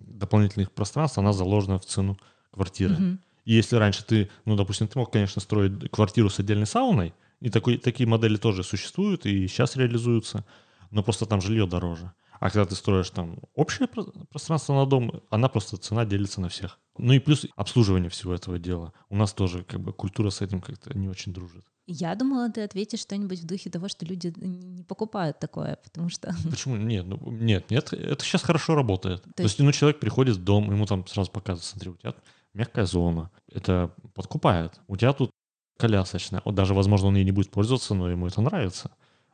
дополнительных 0.07 0.73
пространств, 0.73 1.19
она 1.19 1.33
заложена 1.33 1.79
в 1.79 1.85
цену 1.85 2.19
квартиры. 2.51 2.95
Mm-hmm. 2.95 3.19
И 3.45 3.55
если 3.55 3.77
раньше 3.77 4.05
ты, 4.05 4.31
ну, 4.45 4.57
допустим, 4.57 4.89
ты 4.89 4.99
мог, 4.99 5.13
конечно, 5.13 5.41
строить 5.41 5.91
квартиру 5.91 6.31
с 6.31 6.39
отдельной 6.39 6.67
сауной, 6.67 7.15
и 7.41 7.51
такой, 7.51 7.79
такие 7.79 8.09
модели 8.09 8.37
тоже 8.37 8.65
существуют 8.65 9.27
и 9.27 9.47
сейчас 9.47 9.77
реализуются, 9.77 10.45
но 10.91 11.03
просто 11.03 11.27
там 11.27 11.41
жилье 11.41 11.67
дороже. 11.67 12.13
А 12.41 12.51
когда 12.51 12.65
ты 12.67 12.75
строишь 12.75 13.11
там 13.11 13.39
общее 13.55 13.89
про- 13.89 14.05
пространство 14.31 14.75
на 14.75 14.87
дом, 14.87 15.23
она 15.31 15.49
просто 15.49 15.77
цена 15.77 16.05
делится 16.05 16.41
на 16.41 16.49
всех. 16.49 16.79
Ну 16.97 17.13
и 17.13 17.19
плюс 17.19 17.47
обслуживание 17.57 18.11
всего 18.11 18.33
этого 18.33 18.59
дела. 18.59 18.93
У 19.09 19.17
нас 19.17 19.33
тоже 19.33 19.65
как 19.65 19.81
бы 19.81 19.93
культура 19.93 20.31
с 20.31 20.41
этим 20.41 20.61
как-то 20.61 20.97
не 20.97 21.09
очень 21.09 21.33
дружит. 21.33 21.65
Я 21.91 22.15
думала, 22.15 22.51
ты 22.51 22.63
ответишь 22.63 23.01
что-нибудь 23.01 23.41
в 23.41 23.47
духе 23.47 23.71
того, 23.71 23.89
что 23.89 24.05
люди 24.05 24.31
не 24.37 24.83
покупают 24.83 25.39
такое, 25.39 25.79
потому 25.83 26.11
что... 26.11 26.35
Почему? 26.51 26.77
Нет, 26.77 27.07
ну, 27.07 27.19
нет, 27.31 27.71
нет, 27.71 27.95
это 27.95 28.23
сейчас 28.23 28.43
хорошо 28.43 28.75
работает. 28.75 29.23
То, 29.23 29.33
То 29.37 29.43
есть, 29.45 29.59
ну, 29.59 29.73
человек 29.73 29.99
приходит 29.99 30.37
в 30.37 30.45
дом, 30.45 30.71
ему 30.71 30.85
там 30.85 31.07
сразу 31.07 31.31
показывают, 31.31 31.65
смотри, 31.65 31.91
у 31.91 31.95
тебя 31.95 32.15
мягкая 32.53 32.85
зона, 32.85 33.31
это 33.51 33.91
подкупает. 34.13 34.79
У 34.87 34.99
тебя 34.99 35.15
тут 35.15 35.31
колясочная, 35.79 36.43
вот 36.45 36.55
даже, 36.55 36.75
возможно, 36.75 37.09
он 37.09 37.17
ей 37.17 37.25
не 37.25 37.33
будет 37.33 37.51
пользоваться, 37.51 37.95
но 37.95 38.11
ему 38.11 38.27
это 38.27 38.43
нравится. 38.43 38.91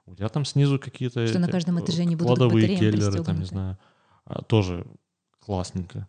У 0.07 0.15
тебя 0.15 0.29
там 0.29 0.45
снизу 0.45 0.79
какие-то... 0.79 1.27
Что 1.27 1.41
на 1.41 1.49
каждом 1.49 1.79
э, 1.79 1.81
этаже 1.83 2.05
не 2.05 2.15
будут 2.15 2.37
кладовые 2.37 2.77
келлеры, 2.79 3.25
там, 3.25 3.41
не 3.41 3.47
знаю, 3.47 3.79
а, 4.27 4.43
тоже 4.43 4.87
классненько. 5.41 6.09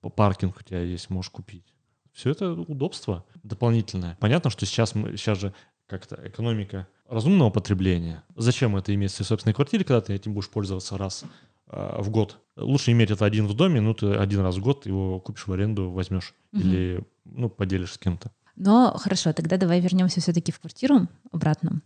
По- 0.00 0.08
Паркинг 0.08 0.56
у 0.58 0.62
тебя 0.62 0.80
есть, 0.80 1.10
можешь 1.10 1.30
купить. 1.30 1.74
Все 2.14 2.30
это 2.30 2.52
удобство 2.52 3.24
дополнительное. 3.42 4.16
Понятно, 4.20 4.48
что 4.48 4.64
сейчас 4.64 4.94
мы 4.94 5.16
сейчас 5.16 5.38
же 5.38 5.52
как-то 5.86 6.18
экономика 6.24 6.86
разумного 7.08 7.50
потребления. 7.50 8.24
Зачем 8.36 8.76
это 8.76 8.94
иметь 8.94 9.12
в 9.12 9.14
своей 9.14 9.28
собственной 9.28 9.54
квартире, 9.54 9.84
когда 9.84 10.00
ты 10.00 10.14
этим 10.14 10.34
будешь 10.34 10.48
пользоваться 10.48 10.96
раз 10.96 11.24
а, 11.66 12.00
в 12.02 12.10
год? 12.10 12.38
Лучше 12.56 12.92
иметь 12.92 13.10
это 13.10 13.24
один 13.24 13.46
в 13.46 13.54
доме, 13.54 13.80
ну 13.80 13.94
ты 13.94 14.14
один 14.14 14.40
раз 14.40 14.56
в 14.56 14.60
год 14.62 14.86
его 14.86 15.20
купишь 15.20 15.46
в 15.46 15.52
аренду, 15.52 15.90
возьмешь 15.90 16.34
Мгм. 16.52 16.62
или 16.62 17.04
ну 17.24 17.48
поделишь 17.48 17.92
с 17.92 17.98
кем-то. 17.98 18.30
Но 18.56 18.94
хорошо, 18.96 19.32
тогда 19.32 19.56
давай 19.56 19.80
вернемся 19.80 20.20
все-таки 20.20 20.52
в 20.52 20.60
квартиру 20.60 21.08
обратно. 21.32 21.80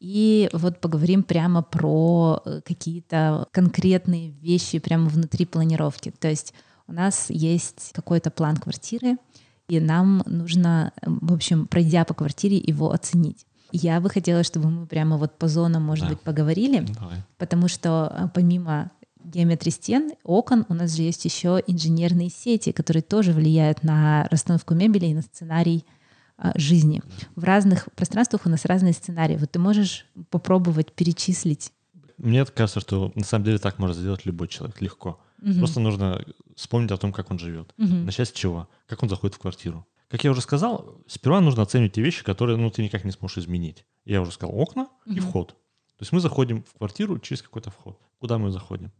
И 0.00 0.48
вот 0.52 0.80
поговорим 0.80 1.22
прямо 1.22 1.62
про 1.62 2.42
э, 2.44 2.60
какие-то 2.64 3.48
конкретные 3.52 4.30
вещи 4.30 4.78
прямо 4.78 5.08
внутри 5.08 5.46
планировки. 5.46 6.10
То 6.10 6.28
есть 6.28 6.52
у 6.86 6.92
нас 6.92 7.30
есть 7.30 7.92
какой-то 7.94 8.30
план 8.30 8.56
квартиры, 8.56 9.16
и 9.68 9.80
нам 9.80 10.22
нужно, 10.26 10.92
э, 11.00 11.06
в 11.08 11.32
общем, 11.32 11.66
пройдя 11.66 12.04
по 12.04 12.14
квартире, 12.14 12.56
его 12.58 12.90
оценить. 12.92 13.46
Я 13.72 14.00
бы 14.00 14.08
хотела, 14.10 14.44
чтобы 14.44 14.70
мы 14.70 14.86
прямо 14.86 15.16
вот 15.16 15.38
по 15.38 15.48
зонам, 15.48 15.82
может 15.82 16.04
Да. 16.04 16.10
быть, 16.10 16.20
поговорили, 16.20 16.80
Давай. 16.80 17.22
потому 17.38 17.68
что 17.68 18.12
э, 18.16 18.28
помимо 18.34 18.90
геометрии 19.24 19.70
стен, 19.70 20.12
окон, 20.22 20.66
у 20.68 20.74
нас 20.74 20.94
же 20.94 21.02
есть 21.02 21.24
еще 21.24 21.62
инженерные 21.66 22.28
сети, 22.30 22.72
которые 22.72 23.02
тоже 23.02 23.32
влияют 23.32 23.82
на 23.82 24.28
расстановку 24.30 24.74
мебели 24.74 25.06
и 25.06 25.14
на 25.14 25.22
сценарий 25.22 25.84
а, 26.36 26.52
жизни. 26.56 27.00
В 27.36 27.44
разных 27.44 27.88
пространствах 27.96 28.42
у 28.44 28.48
нас 28.50 28.64
разные 28.64 28.92
сценарии. 28.92 29.36
Вот 29.36 29.52
ты 29.52 29.58
можешь 29.58 30.04
попробовать 30.30 30.92
перечислить. 30.92 31.72
Мне 32.18 32.44
кажется, 32.44 32.80
что 32.80 33.12
на 33.14 33.24
самом 33.24 33.44
деле 33.44 33.58
так 33.58 33.78
может 33.78 33.96
сделать 33.96 34.26
любой 34.26 34.48
человек 34.48 34.80
легко. 34.82 35.20
Мгм. 35.44 35.58
Просто 35.58 35.80
нужно 35.80 36.24
вспомнить 36.56 36.90
о 36.90 36.96
том, 36.96 37.12
как 37.12 37.30
он 37.30 37.38
живет. 37.38 37.72
Мгм. 37.76 38.06
Начать 38.06 38.28
с 38.28 38.32
чего? 38.32 38.68
Как 38.86 39.02
он 39.02 39.08
заходит 39.08 39.34
в 39.36 39.38
квартиру? 39.38 39.86
Как 40.08 40.24
я 40.24 40.30
уже 40.30 40.40
сказал, 40.40 41.02
сперва 41.06 41.40
нужно 41.40 41.62
оценивать 41.62 41.92
те 41.92 42.02
вещи, 42.02 42.24
которые 42.24 42.56
ну, 42.56 42.70
ты 42.70 42.82
никак 42.82 43.04
не 43.04 43.10
сможешь 43.10 43.38
изменить. 43.38 43.84
Я 44.04 44.20
уже 44.22 44.32
сказал 44.32 44.56
окна 44.58 44.88
и 45.06 45.10
Мгм. 45.10 45.20
вход. 45.20 45.48
То 45.48 46.02
есть 46.02 46.12
мы 46.12 46.20
заходим 46.20 46.62
в 46.64 46.72
квартиру 46.78 47.18
через 47.18 47.42
какой-то 47.42 47.70
вход. 47.70 47.98
Куда 48.18 48.38
мы 48.38 48.50
заходим? 48.50 48.90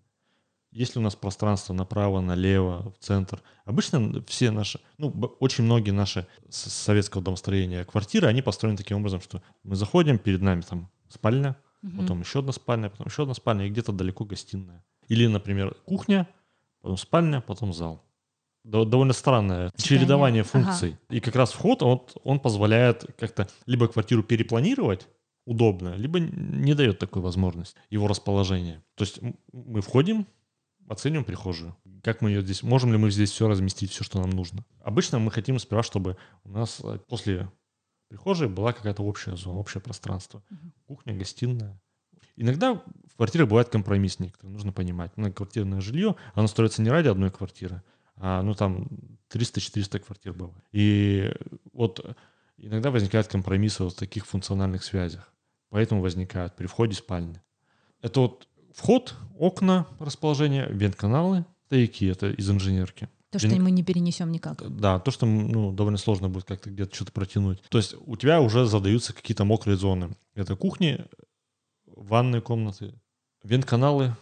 Если 0.71 0.99
у 0.99 1.03
нас 1.03 1.15
пространство 1.15 1.73
направо, 1.73 2.21
налево, 2.21 2.93
в 2.93 2.99
центр. 3.05 3.43
Обычно 3.65 4.23
все 4.27 4.51
наши, 4.51 4.81
ну, 4.99 5.09
очень 5.41 5.65
многие 5.65 5.93
наши 5.93 6.27
с 6.51 6.69
советского 6.71 7.23
домостроения 7.23 7.85
квартиры, 7.85 8.27
они 8.27 8.43
построены 8.43 8.77
таким 8.77 8.99
образом, 8.99 9.21
что 9.21 9.41
мы 9.63 9.77
заходим, 9.77 10.19
перед 10.19 10.43
нами 10.43 10.61
там 10.63 10.91
спальня, 11.09 11.57
Мгм. 11.83 11.99
потом 11.99 12.21
еще 12.21 12.41
одна 12.41 12.53
спальня, 12.53 12.91
потом 12.91 13.07
еще 13.07 13.23
одна 13.23 13.35
спальня, 13.35 13.67
и 13.67 13.71
где-то 13.71 13.93
далеко 13.93 14.25
гостиная. 14.25 14.85
Или, 15.09 15.27
например, 15.27 15.75
кухня, 15.85 16.29
потом 16.81 16.97
спальня, 16.97 17.41
потом 17.41 17.73
зал. 17.73 18.03
Дов- 18.65 18.89
Довольно 18.89 19.13
странное 19.13 19.71
Сочетание. 19.77 19.99
чередование 20.01 20.43
Ага. 20.43 20.51
функций. 20.51 20.97
И 21.11 21.21
как 21.21 21.37
раз 21.37 21.53
вход, 21.53 21.83
он, 21.83 22.03
он 22.25 22.41
позволяет 22.41 23.05
как-то 23.19 23.47
либо 23.67 23.89
квартиру 23.89 24.23
перепланировать 24.23 25.07
удобно, 25.47 25.95
либо 25.97 26.19
не 26.21 26.73
дает 26.75 26.99
такой 26.99 27.21
возможность 27.21 27.77
его 27.91 28.09
расположения. 28.09 28.83
То 28.95 29.05
есть 29.05 29.21
мы 29.53 29.83
входим, 29.83 30.27
оцениваем 30.89 31.25
прихожую. 31.27 31.77
Как 32.03 32.23
мы 32.23 32.31
ее 32.31 32.41
здесь, 32.43 32.63
можем 32.63 32.93
ли 32.93 32.99
мы 32.99 33.11
здесь 33.11 33.31
все 33.31 33.49
разместить, 33.49 33.91
все, 33.91 34.05
что 34.05 34.19
нам 34.21 34.31
нужно. 34.31 34.65
Обычно 34.83 35.19
мы 35.19 35.31
хотим 35.31 35.59
сперва, 35.59 35.83
чтобы 35.83 36.17
у 36.45 36.51
нас 36.51 36.81
э, 36.83 36.99
после 37.09 37.51
прихожей 38.09 38.49
была 38.49 38.73
какая-то 38.73 39.03
общая 39.03 39.37
зона, 39.37 39.59
общее 39.59 39.81
пространство. 39.83 40.43
Мгм. 40.49 40.73
Кухня, 40.87 41.15
гостиная. 41.15 41.79
Иногда 42.37 42.75
в 42.75 43.17
квартирах 43.17 43.49
бывает 43.49 43.69
компромисс 43.69 44.19
некоторые, 44.19 44.53
нужно 44.53 44.73
понимать. 44.73 45.17
Многоквартирное 45.17 45.81
жилье, 45.81 46.17
оно 46.35 46.47
строится 46.49 46.83
не 46.83 46.91
ради 46.91 47.09
одной 47.09 47.31
квартиры, 47.31 47.83
а 48.17 48.43
ну 48.43 48.55
там 48.55 48.89
300-400 49.31 50.01
квартир 50.01 50.33
бывает. 50.33 50.65
И 50.73 51.33
вот 51.73 52.17
иногда 52.57 52.91
возникают 52.91 53.29
компромиссы 53.29 53.85
вот 53.85 53.95
в 53.95 53.99
таких 53.99 54.27
функциональных 54.27 54.85
связях. 54.85 55.33
Поэтому 55.71 56.01
возникают 56.01 56.55
при 56.57 56.67
входе 56.67 56.95
спальни. 56.95 57.41
Это 58.01 58.21
вот 58.21 58.49
вход, 58.73 59.15
окна, 59.39 59.87
расположение, 59.99 60.69
вент-каналы, 60.71 61.45
стояки, 61.67 62.05
это 62.05 62.31
из 62.31 62.49
инженерки. 62.51 63.09
То, 63.31 63.39
что 63.41 63.49
мы 63.57 63.73
не 63.73 63.83
перенесем 63.83 64.31
никак. 64.31 64.63
Да, 64.79 65.01
то, 65.01 65.11
что 65.11 65.27
ну, 65.27 65.73
довольно 65.73 65.99
сложно 65.99 66.29
будет 66.29 66.45
как-то 66.45 66.71
где-то 66.71 66.95
что-то 66.95 67.11
протянуть. 67.11 67.61
То 67.69 67.79
есть 67.79 67.97
у 68.07 68.15
тебя 68.15 68.41
уже 68.41 68.65
задаются 68.67 69.13
какие-то 69.13 69.45
мокрые 69.45 69.77
зоны. 69.77 70.17
Это 70.37 70.55
кухни, 70.55 71.05
ванные 71.97 72.41
комнаты, 72.43 72.95
вент-каналы. 73.43 74.15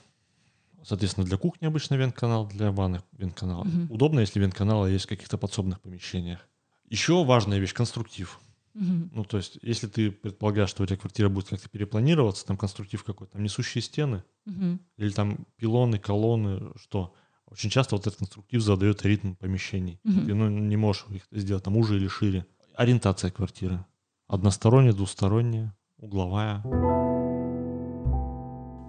Соответственно, 0.84 1.26
для 1.26 1.36
кухни 1.36 1.66
обычно 1.66 1.94
вент-канал, 1.94 2.46
для 2.46 2.72
ванных 2.72 3.02
вент-канал. 3.12 3.64
Мгм. 3.64 3.86
Удобно, 3.90 4.20
если 4.20 4.40
вент-каналы 4.40 4.90
есть 4.90 5.04
в 5.04 5.08
каких-то 5.08 5.38
подсобных 5.38 5.80
помещениях. 5.80 6.40
Еще 6.88 7.24
важная 7.24 7.58
вещь— 7.58 7.72
конструктив. 7.74 8.40
Мгм. 8.74 9.10
Ну, 9.14 9.24
то 9.24 9.36
есть, 9.36 9.58
если 9.62 9.86
ты 9.86 10.10
предполагаешь, 10.10 10.70
что 10.70 10.82
у 10.82 10.86
тебя 10.86 10.96
квартира 10.96 11.28
будет 11.28 11.48
как-то 11.48 11.68
перепланироваться, 11.68 12.46
там 12.46 12.56
конструктив 12.56 13.04
какой-то, 13.04 13.34
там 13.34 13.42
несущие 13.42 13.82
стены, 13.82 14.24
Мгм. 14.44 14.80
или 14.96 15.10
там 15.10 15.46
пилоны, 15.56 15.98
колонны, 15.98 16.72
что? 16.76 17.14
Очень 17.46 17.70
часто 17.70 17.96
вот 17.96 18.06
этот 18.06 18.18
конструктив 18.18 18.62
задает 18.62 19.04
ритм 19.04 19.34
помещений. 19.34 20.00
Мгм. 20.04 20.26
Ты 20.26 20.34
ну, 20.34 20.48
не 20.48 20.76
можешь 20.76 21.04
их 21.10 21.22
сделать 21.30 21.62
там 21.64 21.76
уже 21.76 21.96
или 21.96 22.08
шире. 22.08 22.46
Ориентация 22.74 23.30
квартиры. 23.30 23.84
Односторонняя, 24.26 24.94
двусторонняя, 24.94 25.76
угловая. 25.98 26.62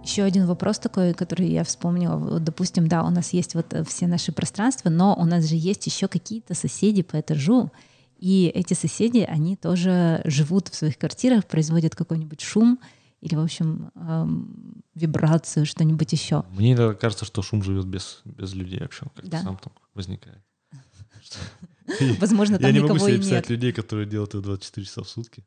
Еще 0.03 0.23
один 0.23 0.45
вопрос 0.45 0.79
такой, 0.79 1.13
который 1.13 1.47
я 1.47 1.63
вспомнила. 1.63 2.17
Вот, 2.17 2.43
допустим, 2.43 2.87
да, 2.87 3.03
у 3.03 3.09
нас 3.09 3.31
есть 3.33 3.55
вот 3.55 3.73
э, 3.73 3.83
все 3.85 4.05
наши 4.07 4.31
пространства, 4.33 4.89
но 4.89 5.15
у 5.15 5.23
нас 5.25 5.45
же 5.45 5.55
есть 5.55 5.85
еще 5.87 6.07
какие-то 6.07 6.53
соседи 6.55 7.03
по 7.03 7.19
этажу. 7.19 7.71
И 8.17 8.51
эти 8.53 8.73
соседи, 8.73 9.19
они 9.19 9.55
тоже 9.55 10.21
живут 10.25 10.67
в 10.67 10.75
своих 10.75 10.97
квартирах, 10.97 11.45
производят 11.45 11.95
какой-нибудь 11.95 12.41
шум 12.41 12.79
или, 13.21 13.35
в 13.35 13.39
общем, 13.39 13.91
эм, 13.95 14.83
вибрацию, 14.93 15.65
что-нибудь 15.65 16.11
еще. 16.11 16.43
Мне 16.51 16.75
кажется, 16.95 17.23
что 17.23 17.41
шум 17.41 17.63
живет 17.63 17.85
без, 17.85 18.21
без 18.25 18.53
людей 18.53 18.79
вообще. 18.81 19.05
Как-то 19.15 19.31
Да? 19.31 19.41
сам 19.41 19.57
там 19.57 19.71
возникает. 19.93 20.41
Возможно, 22.19 22.55
Я 22.55 22.59
там 22.59 22.73
не 22.73 22.79
могу 22.81 22.99
себе 22.99 23.17
нет. 23.17 23.49
людей, 23.49 23.71
которые 23.71 24.05
делают 24.05 24.31
это 24.35 24.41
24 24.41 24.85
часа 24.85 25.03
в 25.03 25.09
сутки. 25.09 25.45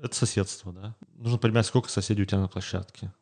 Это 0.00 0.14
соседство, 0.14 0.72
да? 0.72 0.94
Нужно 1.14 1.38
понимать, 1.38 1.66
сколько 1.66 1.88
соседей 1.90 2.22
у 2.22 2.24
тебя 2.26 2.40
на 2.40 2.48
площадке, 2.48 3.12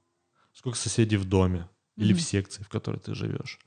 сколько 0.54 0.78
соседей 0.78 1.16
в 1.18 1.24
доме 1.28 1.68
или 1.96 2.12
в 2.12 2.16
Мгм. 2.16 2.24
секции, 2.24 2.62
в 2.62 2.68
которой 2.68 2.98
ты 2.98 3.14
живешь. 3.14 3.58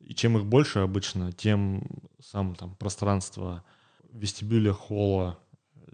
И 0.00 0.14
чем 0.14 0.38
их 0.38 0.46
больше 0.46 0.78
обычно, 0.80 1.32
тем 1.32 1.86
сам 2.20 2.54
там 2.54 2.74
пространство 2.76 3.64
вестибюля, 4.12 4.72
холла, 4.72 5.38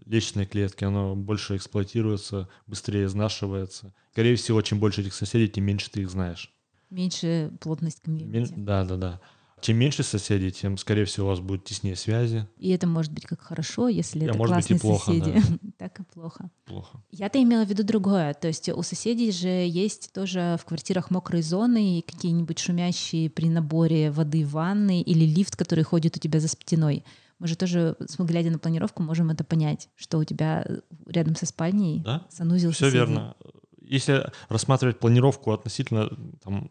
лестничной 0.07 0.47
клетки, 0.47 0.85
оно 0.85 1.15
больше 1.17 1.57
эксплуатируется, 1.57 2.49
быстрее 2.67 3.05
изнашивается. 3.07 3.95
Скорее 4.13 4.37
всего, 4.37 4.61
чем 4.63 4.79
больше 4.81 5.03
этих 5.03 5.15
соседей, 5.15 5.49
тем 5.49 5.65
меньше 5.65 5.91
ты 5.91 6.03
их 6.03 6.11
знаешь. 6.11 6.53
Меньше 6.91 7.53
плотность 7.61 8.05
Мен- 8.07 8.19
комьюнити. 8.31 8.55
Да, 8.57 8.85
да, 8.85 8.97
да. 8.97 9.21
Чем 9.61 9.77
меньше 9.79 10.03
соседей, 10.03 10.51
тем, 10.51 10.77
скорее 10.79 11.05
всего, 11.05 11.27
у 11.27 11.31
вас 11.31 11.41
будет 11.41 11.65
теснее 11.65 11.97
связи. 11.97 12.47
И 12.59 12.71
это 12.71 12.87
может 12.87 13.13
быть 13.13 13.25
как 13.27 13.41
хорошо, 13.41 13.89
если 13.89 14.25
А 14.25 14.29
это 14.31 14.39
может 14.39 14.57
быть 14.57 14.71
и 14.71 14.79
классные 14.79 14.81
плохо, 14.81 15.05
соседи. 15.13 15.33
да. 15.33 15.69
Так 15.79 16.01
и 16.01 16.03
плохо. 16.05 16.51
Плохо. 16.67 17.03
Я-то 17.11 17.43
имела 17.43 17.65
в 17.65 17.69
виду 17.69 17.83
другое. 17.85 18.35
То 18.35 18.49
есть 18.49 18.69
у 18.69 18.83
соседей 18.83 19.33
же 19.33 19.49
есть 19.49 20.13
тоже 20.13 20.57
в 20.61 20.65
квартирах 20.67 21.11
мокрые 21.11 21.43
зоны 21.43 21.99
и 21.99 22.03
какие-нибудь 22.03 22.59
шумящие 22.59 23.31
при 23.31 23.49
наборе 23.49 24.11
воды 24.11 24.45
в 24.45 24.51
ванной 24.51 25.01
или 25.01 25.25
лифт, 25.25 25.57
который 25.57 25.85
ходит 25.85 26.17
у 26.17 26.21
тебя 26.21 26.39
за 26.41 26.49
спиной. 26.49 27.05
Мы 27.39 27.47
же 27.47 27.57
тоже, 27.57 27.97
глядя 28.19 28.51
на 28.51 28.59
планировку, 28.59 29.03
можем 29.03 29.31
это 29.31 29.45
понять, 29.45 29.89
что 29.97 30.19
у 30.19 30.25
тебя 30.25 30.67
рядом 31.07 31.35
со 31.37 31.47
спальней 31.47 32.01
Да? 32.05 32.27
санузел 32.29 32.73
Все 32.73 32.87
соседей. 32.87 32.99
верно. 32.99 33.35
Если 33.81 34.31
рассматривать 34.51 34.99
планировку 34.99 35.51
относительно 35.53 36.11
там, 36.45 36.71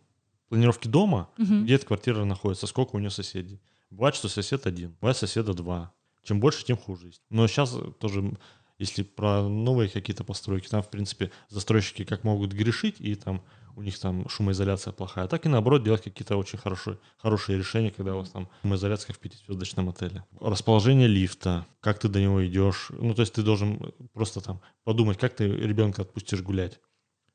планировки 0.50 0.88
дома, 0.88 1.30
Мгм. 1.38 1.64
где 1.64 1.76
эта 1.76 1.86
квартира 1.86 2.24
находится, 2.26 2.68
сколько 2.68 2.96
у 2.96 3.00
нее 3.00 3.10
соседей. 3.12 3.60
Бывает, 3.90 4.16
что 4.16 4.28
сосед 4.30 4.68
один, 4.68 4.96
бывает 5.02 5.18
соседа 5.18 5.54
два. 5.54 5.94
Чем 6.24 6.40
больше, 6.40 6.66
тем 6.66 6.78
хуже. 6.78 7.12
Но 7.30 7.48
сейчас 7.48 7.76
тоже, 8.00 8.38
если 8.78 9.04
про 9.04 9.48
новые 9.48 9.90
какие-то 9.90 10.24
постройки, 10.24 10.68
там, 10.68 10.84
в 10.84 10.90
принципе, 10.90 11.32
застройщики 11.50 12.04
как 12.04 12.24
могут 12.24 12.52
грешить, 12.54 12.98
и 13.00 13.16
там 13.16 13.42
у 13.76 13.82
них 13.82 13.98
там 13.98 14.28
шумоизоляция 14.28 14.92
плохая, 14.92 15.28
так 15.28 15.46
и 15.46 15.50
наоборот 15.50 15.84
делать 15.84 16.04
какие-то 16.04 16.36
очень 16.36 16.60
хорошие, 16.60 16.98
хорошие 17.18 17.58
решения, 17.58 17.92
когда 17.92 18.14
у 18.14 18.18
вас 18.20 18.30
там 18.30 18.50
шумоизоляция 18.62 19.08
как 19.08 19.16
в 19.16 19.20
пятизвездочном 19.20 19.90
отеле. 19.90 20.24
Расположение 20.42 21.08
лифта, 21.08 21.66
как 21.80 22.00
ты 22.00 22.10
до 22.10 22.20
него 22.22 22.46
идешь. 22.46 22.88
Ну, 22.90 23.14
то 23.14 23.22
есть 23.22 23.34
ты 23.34 23.42
должен 23.42 23.94
просто 24.14 24.42
там 24.42 24.60
подумать, 24.84 25.18
как 25.18 25.36
ты 25.36 25.48
ребенка 25.48 26.02
отпустишь 26.02 26.42
гулять. 26.42 26.80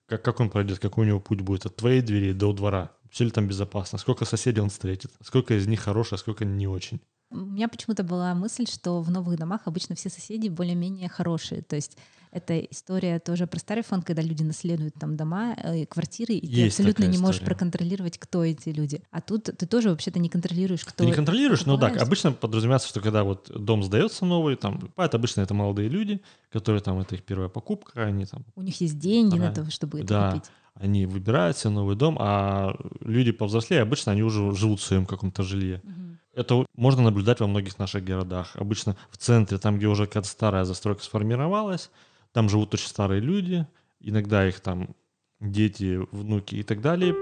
Как, 0.07 0.23
как 0.23 0.41
он 0.41 0.51
пройдет, 0.51 0.79
какой 0.81 1.07
у 1.07 1.09
него 1.09 1.21
путь 1.21 1.41
будет 1.41 1.65
от 1.65 1.77
твоей 1.77 2.03
двери 2.03 2.33
до 2.33 2.53
двора. 2.53 2.93
Все 3.15 3.23
ли 3.23 3.31
там 3.31 3.47
безопасно, 3.47 3.97
сколько 3.97 4.25
соседей 4.25 4.61
он 4.61 4.71
встретит, 4.71 5.13
сколько 5.23 5.55
из 5.57 5.69
них 5.69 5.79
хорошие, 5.81 6.17
а 6.17 6.19
сколько 6.19 6.45
не 6.45 6.67
очень. 6.67 7.01
У 7.31 7.37
меня 7.37 7.69
почему-то 7.69 8.03
была 8.03 8.35
мысль, 8.35 8.67
что 8.67 9.01
в 9.03 9.09
новых 9.09 9.39
домах 9.39 9.61
обычно 9.67 9.95
все 9.95 10.11
соседи 10.11 10.49
более-менее 10.49 11.09
хорошие. 11.09 11.63
То 11.63 11.77
есть 11.77 11.97
это 12.33 12.59
история 12.59 13.21
тоже 13.21 13.47
про 13.47 13.61
старый 13.61 13.85
фонд, 13.85 14.05
когда 14.05 14.21
люди 14.21 14.43
наследуют 14.43 14.95
там 14.99 15.17
дома, 15.17 15.55
э, 15.57 15.87
квартиры, 15.87 16.35
и 16.35 16.45
Есть 16.45 16.77
ты 16.79 16.83
абсолютно 16.83 17.05
не 17.05 17.19
можешь 17.19 17.37
история. 17.37 17.55
проконтролировать, 17.55 18.19
кто 18.19 18.45
эти 18.45 18.71
люди. 18.71 19.01
А 19.13 19.21
тут 19.21 19.45
ты 19.45 19.65
тоже 19.65 19.91
вообще-то 19.91 20.19
не 20.19 20.29
контролируешь, 20.29 20.85
кто 20.85 21.05
Ты 21.05 21.07
не 21.07 21.13
контролируешь, 21.13 21.67
но 21.67 21.77
да, 21.77 21.87
покупаешь. 21.87 22.07
обычно 22.09 22.33
подразумевается, 22.33 22.89
что 22.89 23.01
когда 23.01 23.23
вот 23.23 23.49
дом 23.55 23.85
сдается 23.85 24.25
новый, 24.25 24.57
там, 24.57 24.81
покупают, 24.81 25.15
обычно 25.15 25.43
это 25.43 25.55
молодые 25.55 25.89
люди, 25.89 26.21
которые 26.51 26.83
там, 26.83 26.99
это 26.99 27.15
их 27.15 27.23
первая 27.23 27.49
покупка, 27.49 28.05
они 28.07 28.27
там, 28.27 28.45
У 28.57 28.63
них 28.63 28.81
есть 28.81 28.99
деньги 28.99 29.39
на 29.39 29.51
Ага. 29.51 29.63
то, 29.65 29.71
чтобы 29.71 29.99
это 30.01 30.09
Да. 30.09 30.33
купить. 30.33 30.51
Они 30.75 31.07
выбирают 31.07 31.57
себе 31.57 31.71
новый 31.71 31.97
дом, 31.97 32.17
а 32.19 32.75
люди 33.01 33.33
повзрослее, 33.33 33.83
обычно 33.83 34.13
они 34.13 34.23
уже 34.23 34.55
живут 34.55 34.81
в 34.81 34.85
своем 34.85 35.07
каком-то 35.07 35.43
жилье. 35.43 35.83
Это 36.35 36.67
можно 36.75 37.03
наблюдать 37.03 37.41
во 37.41 37.47
многих 37.47 37.79
наших 37.79 38.05
городах. 38.05 38.57
Обычно 38.57 38.97
в 39.11 39.17
центре, 39.17 39.59
там, 39.59 39.77
где 39.79 39.87
уже 39.87 40.07
какая-то 40.07 40.29
старая 40.29 40.65
застройка 40.65 41.03
сформировалась, 41.03 41.91
там 42.33 42.49
живут 42.49 42.75
очень 42.75 42.89
старые 42.89 43.21
люди, 43.21 43.67
иногда 44.01 44.47
их 44.47 44.61
там 44.61 44.97
дети, 45.41 46.01
внуки 46.11 46.57
и 46.57 46.63
так 46.65 46.81
далее. 46.81 47.15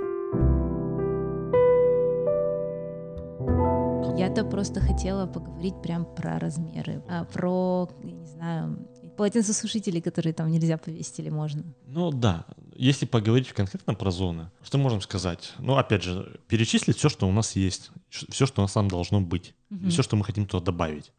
Я-то 4.16 4.44
просто 4.44 4.80
хотела 4.80 5.26
поговорить 5.26 5.74
прям 5.82 6.04
про 6.04 6.38
размеры, 6.38 7.02
а, 7.08 7.24
про, 7.24 7.88
я 8.02 8.12
не 8.12 8.26
знаю, 8.26 8.88
полотенцесушители, 9.16 10.00
которые 10.00 10.32
там 10.32 10.50
нельзя 10.50 10.78
повесить 10.78 11.18
или 11.18 11.28
можно. 11.28 11.64
Ну 11.86 12.10
да, 12.10 12.46
если 12.86 13.06
поговорить 13.06 13.48
конкретно 13.52 13.94
про 13.94 14.10
зоны, 14.10 14.50
что 14.62 14.78
можем 14.78 15.00
сказать? 15.00 15.52
Ну, 15.58 15.76
опять 15.76 16.02
же, 16.02 16.40
перечислить 16.48 16.96
все, 16.96 17.08
что 17.08 17.28
у 17.28 17.32
нас 17.32 17.56
есть, 17.56 17.90
все, 18.08 18.46
что 18.46 18.60
у 18.60 18.64
нас 18.64 18.72
там 18.72 18.88
должно 18.88 19.20
быть, 19.20 19.54
и 19.70 19.88
все, 19.88 20.02
что 20.02 20.16
мы 20.16 20.24
хотим 20.24 20.46
туда 20.46 20.64
добавить. 20.64 21.12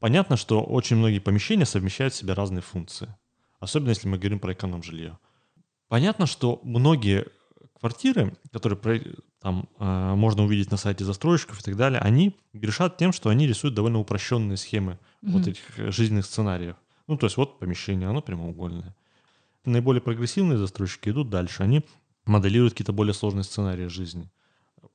Понятно, 0.00 0.36
что 0.36 0.62
очень 0.62 0.96
многие 0.96 1.20
помещения 1.20 1.64
совмещают 1.66 2.14
в 2.14 2.16
себе 2.16 2.32
разные 2.34 2.62
функции, 2.62 3.14
особенно 3.60 3.90
если 3.90 4.08
мы 4.08 4.18
говорим 4.18 4.38
про 4.38 4.52
эконом-жилье. 4.52 5.18
Понятно, 5.88 6.26
что 6.26 6.60
многие 6.64 7.26
квартиры, 7.78 8.36
которые 8.52 8.78
там 9.40 9.68
э, 9.78 10.14
можно 10.14 10.44
увидеть 10.44 10.70
на 10.70 10.76
сайте 10.78 11.04
застройщиков 11.04 11.60
и 11.60 11.62
так 11.62 11.76
далее, 11.76 12.00
они 12.00 12.34
грешат 12.52 12.96
тем, 12.96 13.12
что 13.12 13.28
они 13.28 13.46
рисуют 13.46 13.74
довольно 13.74 13.98
упрощенные 13.98 14.56
схемы 14.56 14.98
вот 15.22 15.42
Мгм. 15.42 15.50
этих 15.50 15.78
э, 15.78 15.90
жизненных 15.90 16.24
сценариев. 16.26 16.76
Ну, 17.06 17.16
то 17.18 17.26
есть 17.26 17.36
вот 17.36 17.58
помещение, 17.58 18.08
оно 18.08 18.22
прямоугольное. 18.22 18.94
Наиболее 19.64 20.02
прогрессивные 20.02 20.58
застройщики 20.58 21.08
идут 21.08 21.30
дальше. 21.30 21.62
Они 21.62 21.84
моделируют 22.26 22.74
какие-то 22.74 22.92
более 22.92 23.14
сложные 23.14 23.44
сценарии 23.44 23.86
жизни. 23.86 24.30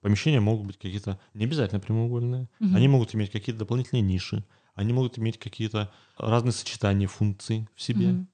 Помещения 0.02 0.40
могут 0.40 0.68
быть 0.68 0.78
какие-то 0.78 1.20
не 1.34 1.46
обязательно 1.46 1.80
прямоугольные. 1.80 2.50
Мгм. 2.60 2.76
Они 2.76 2.88
могут 2.88 3.16
иметь 3.16 3.32
какие-то 3.32 3.60
дополнительные 3.60 4.02
ниши. 4.02 4.46
Они 4.76 4.94
могут 4.94 5.20
иметь 5.20 5.38
какие-то 5.38 5.92
разные 6.18 6.54
сочетания 6.54 7.08
функций 7.08 7.68
в 7.76 7.82
себе. 7.82 8.14
Мгм. 8.14 8.30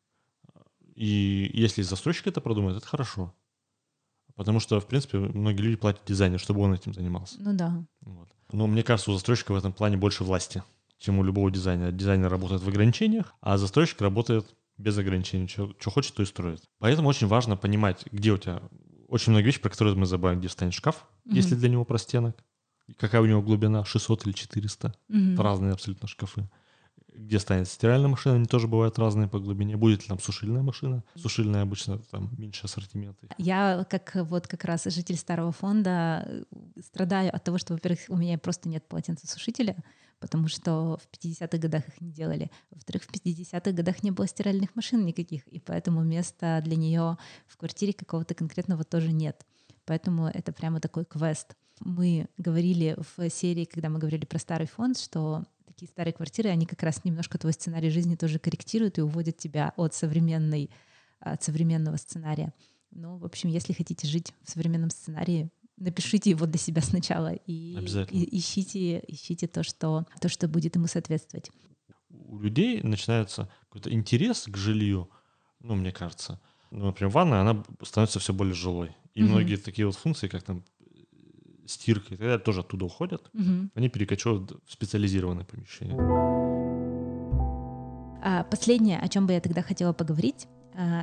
И 0.95 1.49
если 1.53 1.81
застройщик 1.81 2.27
это 2.27 2.41
продумает, 2.41 2.77
это 2.77 2.87
хорошо. 2.87 3.33
Потому 4.35 4.59
что, 4.59 4.79
в 4.79 4.87
принципе, 4.87 5.17
многие 5.17 5.61
люди 5.61 5.77
платят 5.77 6.01
дизайнеру, 6.05 6.39
чтобы 6.39 6.61
он 6.61 6.73
этим 6.73 6.93
занимался. 6.93 7.37
Ну 7.39 7.53
да. 7.53 7.85
Вот. 8.01 8.29
Но 8.51 8.67
мне 8.67 8.83
кажется, 8.83 9.11
у 9.11 9.13
застройщика 9.13 9.53
в 9.53 9.55
этом 9.55 9.73
плане 9.73 9.97
больше 9.97 10.23
власти, 10.23 10.61
чем 10.99 11.19
у 11.19 11.23
любого 11.23 11.49
дизайнера. 11.49 11.91
Дизайнер 11.91 12.29
работает 12.29 12.61
в 12.61 12.67
ограничениях, 12.67 13.33
а 13.41 13.57
застройщик 13.57 14.01
работает 14.01 14.55
без 14.77 14.97
ограничений. 14.97 15.47
Что, 15.47 15.73
хочет, 15.89 16.13
то 16.15 16.23
и 16.23 16.25
строит. 16.25 16.61
Поэтому 16.79 17.09
очень 17.09 17.27
важно 17.27 17.55
понимать, 17.57 18.05
где 18.11 18.31
у 18.31 18.37
тебя... 18.37 18.61
Очень 19.07 19.31
многие 19.31 19.45
вещи, 19.45 19.61
про 19.61 19.69
которые 19.69 19.95
мы 19.95 20.05
забываем, 20.05 20.39
где 20.39 20.49
станет 20.49 20.73
шкаф, 20.73 21.05
Мгм. 21.25 21.35
если 21.35 21.55
для 21.55 21.69
него 21.69 21.85
простенок. 21.85 22.43
Какая 22.97 23.21
у 23.21 23.25
него 23.25 23.41
глубина, 23.41 23.85
600 23.85 24.25
или 24.25 24.33
400. 24.33 24.93
Мгм. 25.07 25.33
Это 25.33 25.43
разные 25.43 25.73
абсолютно 25.73 26.07
шкафы. 26.07 26.49
Где 27.13 27.39
станет 27.39 27.67
стиральная 27.69 28.09
машина, 28.09 28.35
они 28.35 28.45
тоже 28.45 28.67
бывают 28.67 28.99
разные 28.99 29.29
по 29.29 29.39
глубине. 29.39 29.77
Будет 29.77 30.01
ли 30.01 30.07
там 30.07 30.19
сушильная 30.19 30.61
машина? 30.63 31.03
Сушильная 31.15 31.61
обычно 31.61 31.97
там 31.99 32.29
меньше 32.37 32.65
ассортимента. 32.65 33.27
Я, 33.37 33.85
как 33.89 34.11
вот 34.15 34.47
как 34.47 34.65
раз 34.65 34.83
житель 34.85 35.15
старого 35.15 35.51
фонда, 35.53 36.25
э, 36.27 36.43
страдаю 36.81 37.33
от 37.33 37.41
того, 37.43 37.57
что, 37.57 37.73
во-первых, 37.73 37.99
у 38.09 38.17
меня 38.17 38.37
просто 38.37 38.67
нет 38.67 38.85
полотенцесушителя, 38.89 39.77
потому 40.19 40.47
что 40.47 40.97
в 40.97 41.07
50-х 41.15 41.57
годах 41.57 41.87
их 41.87 42.01
не 42.01 42.11
делали. 42.11 42.49
Во-вторых, 42.71 43.03
в 43.03 43.11
50-х 43.11 43.71
годах 43.71 44.03
не 44.03 44.11
было 44.11 44.27
стиральных 44.27 44.75
машин 44.75 45.05
никаких, 45.05 45.47
и 45.47 45.59
поэтому 45.59 46.03
места 46.03 46.61
для 46.63 46.75
нее 46.75 47.17
в 47.47 47.57
квартире 47.57 47.93
какого-то 47.93 48.33
конкретного 48.33 48.83
тоже 48.83 49.11
нет. 49.11 49.45
Поэтому 49.85 50.27
это 50.27 50.51
прямо 50.51 50.79
такой 50.79 51.05
квест. 51.05 51.55
Мы 51.79 52.27
говорили 52.37 52.97
в 53.15 53.29
серии, 53.29 53.65
когда 53.65 53.89
мы 53.89 53.99
говорили 53.99 54.25
про 54.25 54.39
старый 54.39 54.67
фонд, 54.67 54.97
что 54.97 55.43
такие 55.65 55.89
старые 55.89 56.13
квартиры, 56.13 56.49
они 56.49 56.65
как 56.65 56.81
раз 56.83 57.03
немножко 57.03 57.37
твой 57.37 57.53
сценарий 57.53 57.89
жизни 57.89 58.15
тоже 58.15 58.39
корректируют 58.39 58.97
и 58.97 59.01
уводят 59.01 59.37
тебя 59.37 59.73
от 59.75 59.93
современной, 59.93 60.71
от 61.19 61.43
современного 61.43 61.97
сценария. 61.97 62.53
Ну, 62.91 63.17
в 63.17 63.25
общем, 63.25 63.49
если 63.49 63.73
хотите 63.73 64.07
жить 64.07 64.33
в 64.43 64.51
современном 64.51 64.89
сценарии, 64.89 65.49
напишите 65.77 66.29
его 66.29 66.45
для 66.45 66.57
себя 66.59 66.81
сначала 66.81 67.33
и, 67.33 67.77
и 68.09 68.37
ищите, 68.37 69.03
ищите 69.07 69.47
то, 69.47 69.63
что, 69.63 70.05
то, 70.21 70.29
что 70.29 70.47
будет 70.47 70.75
ему 70.75 70.87
соответствовать. 70.87 71.51
у 72.09 72.39
людей 72.39 72.81
начинается 72.81 73.49
какой-то 73.69 73.91
интерес 73.91 74.45
к 74.47 74.55
жилью, 74.57 75.09
ну, 75.59 75.75
мне 75.75 75.91
кажется. 75.91 76.39
Ну, 76.71 76.85
например, 76.87 77.11
ванная, 77.11 77.41
она 77.41 77.63
становится 77.81 78.19
все 78.19 78.33
более 78.33 78.53
жилой. 78.53 78.95
И 79.13 79.21
Мгм. 79.23 79.31
многие 79.31 79.55
такие 79.57 79.85
вот 79.85 79.95
функции, 79.95 80.27
как 80.27 80.43
там 80.43 80.63
э, 80.79 80.85
стирка 81.67 82.07
и 82.07 82.17
так 82.17 82.19
далее, 82.19 82.39
тоже 82.39 82.61
оттуда 82.61 82.85
уходят. 82.85 83.29
Мгм. 83.33 83.71
Они 83.75 83.89
перекочевывают 83.89 84.51
в 84.65 84.71
специализированные 84.71 85.45
помещения. 85.45 85.95
А, 88.23 88.43
Последнее, 88.43 88.99
о 88.99 89.07
чем 89.07 89.27
бы 89.27 89.33
я 89.33 89.39
тогда 89.41 89.61
хотела 89.61 89.93
поговорить, 89.93 90.47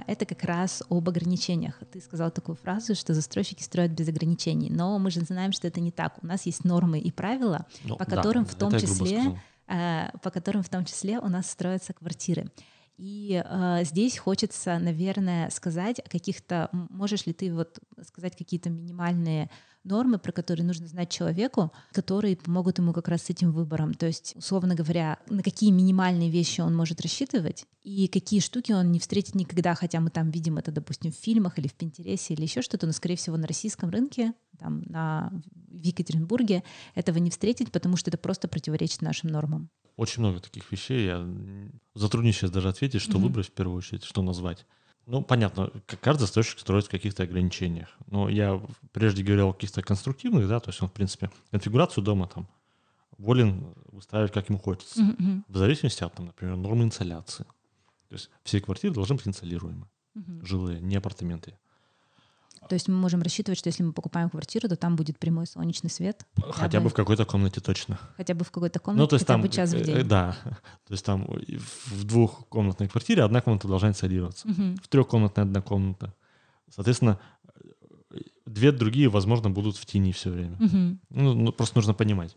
это 0.06 0.26
как 0.26 0.42
раз 0.44 0.82
об 0.90 1.08
ограничениях. 1.08 1.80
Ты 1.90 2.00
сказал 2.00 2.30
такую 2.30 2.56
фразу, 2.56 2.94
что 2.94 3.14
застройщики 3.14 3.62
строят 3.62 3.92
без 3.92 4.08
ограничений, 4.08 4.70
но 4.70 4.98
мы 4.98 5.10
же 5.10 5.20
знаем, 5.20 5.52
что 5.52 5.66
это 5.68 5.80
не 5.80 5.90
так. 5.90 6.18
У 6.22 6.26
нас 6.26 6.46
есть 6.46 6.64
нормы 6.64 6.98
и 6.98 7.10
правила, 7.10 7.66
Ну, 7.84 7.96
по 7.96 8.04
да, 8.04 8.16
которым 8.16 8.44
в 8.44 8.54
том 8.54 8.78
числе 8.78 9.40
э, 9.68 10.10
по 10.22 10.30
которым 10.30 10.62
в 10.62 10.68
том 10.68 10.84
числе 10.84 11.18
у 11.18 11.28
нас 11.28 11.50
строятся 11.50 11.92
квартиры. 11.92 12.50
И 12.98 13.42
э, 13.44 13.84
здесь 13.84 14.18
хочется, 14.18 14.78
наверное, 14.78 15.50
сказать 15.50 15.98
о 15.98 16.08
каких-то, 16.08 16.68
можешь 16.72 17.26
ли 17.26 17.32
ты 17.32 17.52
вот 17.52 17.78
сказать 18.06 18.36
какие-то 18.36 18.70
минимальные 18.70 19.50
нормы, 19.84 20.18
про 20.18 20.32
которые 20.32 20.64
нужно 20.66 20.86
знать 20.86 21.10
человеку, 21.10 21.72
которые 21.92 22.36
помогут 22.36 22.78
ему 22.78 22.92
как 22.92 23.08
раз 23.08 23.22
с 23.22 23.30
этим 23.30 23.52
выбором. 23.52 23.94
То 23.94 24.06
есть, 24.06 24.34
условно 24.36 24.74
говоря, 24.74 25.18
на 25.28 25.42
какие 25.42 25.70
минимальные 25.70 26.30
вещи 26.30 26.60
он 26.60 26.74
может 26.74 27.00
рассчитывать 27.00 27.66
и 27.82 28.06
какие 28.08 28.40
штуки 28.40 28.72
он 28.72 28.92
не 28.92 29.00
встретит 29.00 29.34
никогда, 29.34 29.74
хотя 29.74 30.00
мы 30.00 30.10
там 30.10 30.30
видим 30.30 30.58
это, 30.58 30.70
допустим, 30.70 31.10
в 31.12 31.16
фильмах 31.16 31.58
или 31.58 31.68
в 31.68 31.74
Пинтересе 31.74 32.34
или 32.34 32.42
еще 32.42 32.62
что-то, 32.62 32.86
но, 32.86 32.92
скорее 32.92 33.16
всего, 33.16 33.36
на 33.36 33.46
российском 33.46 33.90
рынке, 33.90 34.34
там, 34.58 34.82
на, 34.86 35.32
в 35.68 35.82
Екатеринбурге 35.82 36.62
этого 36.94 37.18
не 37.18 37.30
встретить, 37.30 37.72
потому 37.72 37.96
что 37.96 38.10
это 38.10 38.18
просто 38.18 38.46
противоречит 38.48 39.02
нашим 39.02 39.30
нормам. 39.30 39.68
Очень 39.96 40.20
много 40.22 40.40
таких 40.40 40.70
вещей. 40.72 41.06
Я 41.06 41.28
затруднюсь 41.94 42.36
сейчас 42.36 42.50
даже 42.50 42.68
ответить, 42.68 43.00
что 43.02 43.18
Мгм. 43.18 43.22
выбрать 43.28 43.48
в 43.48 43.52
первую 43.52 43.78
очередь, 43.78 44.04
что 44.04 44.22
назвать. 44.22 44.64
Ну, 45.06 45.22
понятно, 45.22 45.70
каждый 46.00 46.22
застройщик 46.22 46.58
строит 46.60 46.86
в 46.86 46.90
каких-то 46.90 47.24
ограничениях. 47.24 47.88
Но 48.06 48.28
я 48.28 48.62
прежде 48.92 49.22
говорил 49.22 49.48
о 49.48 49.52
каких-то 49.52 49.82
конструктивных, 49.82 50.48
да, 50.48 50.60
то 50.60 50.70
есть 50.70 50.80
он, 50.80 50.88
в 50.88 50.92
принципе, 50.92 51.30
конфигурацию 51.50 52.04
дома 52.04 52.28
там 52.28 52.46
волен 53.18 53.74
выстраивать, 53.90 54.32
как 54.32 54.48
ему 54.48 54.58
хочется. 54.58 55.02
Мгм, 55.02 55.44
В 55.48 55.56
зависимости 55.56 56.04
от, 56.04 56.14
там, 56.14 56.26
например, 56.26 56.56
нормы 56.56 56.84
инсоляции. 56.84 57.44
То 58.08 58.14
есть 58.14 58.30
все 58.44 58.60
квартиры 58.60 58.94
должны 58.94 59.16
быть 59.16 59.26
инсолируемы, 59.26 59.88
мгм. 60.14 60.44
жилые, 60.44 60.80
не 60.80 60.96
апартаменты. 60.96 61.58
То 62.68 62.74
есть 62.74 62.88
мы 62.88 62.94
можем 62.94 63.22
рассчитывать, 63.22 63.58
что 63.58 63.68
если 63.68 63.82
мы 63.82 63.92
покупаем 63.92 64.30
квартиру, 64.30 64.68
то 64.68 64.76
там 64.76 64.96
будет 64.96 65.18
прямой 65.18 65.46
солнечный 65.46 65.90
свет. 65.90 66.26
Хотя 66.52 66.80
бы 66.80 66.88
в 66.90 66.94
какой-то 66.94 67.24
комнате 67.24 67.60
точно. 67.60 67.98
Хотя 68.16 68.34
бы 68.34 68.44
в 68.44 68.50
какой-то 68.50 68.78
комнате, 68.78 69.02
Ну, 69.02 69.06
то 69.08 69.16
есть 69.16 69.24
хотя 69.26 69.34
там, 69.34 69.42
бы 69.42 69.48
час 69.48 69.70
в 69.72 69.76
э, 69.76 69.84
день. 69.84 69.96
э, 69.96 70.02
да, 70.04 70.36
то 70.86 70.92
есть 70.92 71.04
там 71.04 71.24
и 71.24 71.56
в 71.58 72.04
двухкомнатной 72.04 72.88
квартире 72.88 73.24
одна 73.24 73.40
комната 73.40 73.68
должна 73.68 73.88
инсолироваться. 73.88 74.48
Мгм. 74.48 74.76
В 74.76 74.88
трехкомнатной 74.88 75.42
одна 75.44 75.60
комната. 75.60 76.14
Соответственно, 76.70 77.18
э, 78.12 78.18
две 78.46 78.72
другие, 78.72 79.08
возможно, 79.08 79.50
будут 79.50 79.76
в 79.76 79.84
тени 79.84 80.12
все 80.12 80.30
время. 80.30 80.56
Мгм. 80.60 81.00
Ну, 81.10 81.34
ну, 81.34 81.52
просто 81.52 81.76
нужно 81.76 81.94
понимать. 81.94 82.36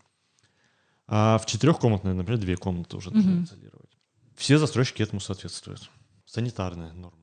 А 1.08 1.38
в 1.38 1.46
четырехкомнатной, 1.46 2.14
например, 2.16 2.40
две 2.42 2.58
комнаты 2.58 2.98
уже 2.98 3.12
должны 3.12 3.32
Мгм. 3.32 3.42
инсолировать. 3.42 3.92
Все 4.36 4.58
застройщики 4.58 5.04
этому 5.04 5.20
соответствуют. 5.22 5.90
Санитарные 6.26 6.92
нормы. 6.94 7.22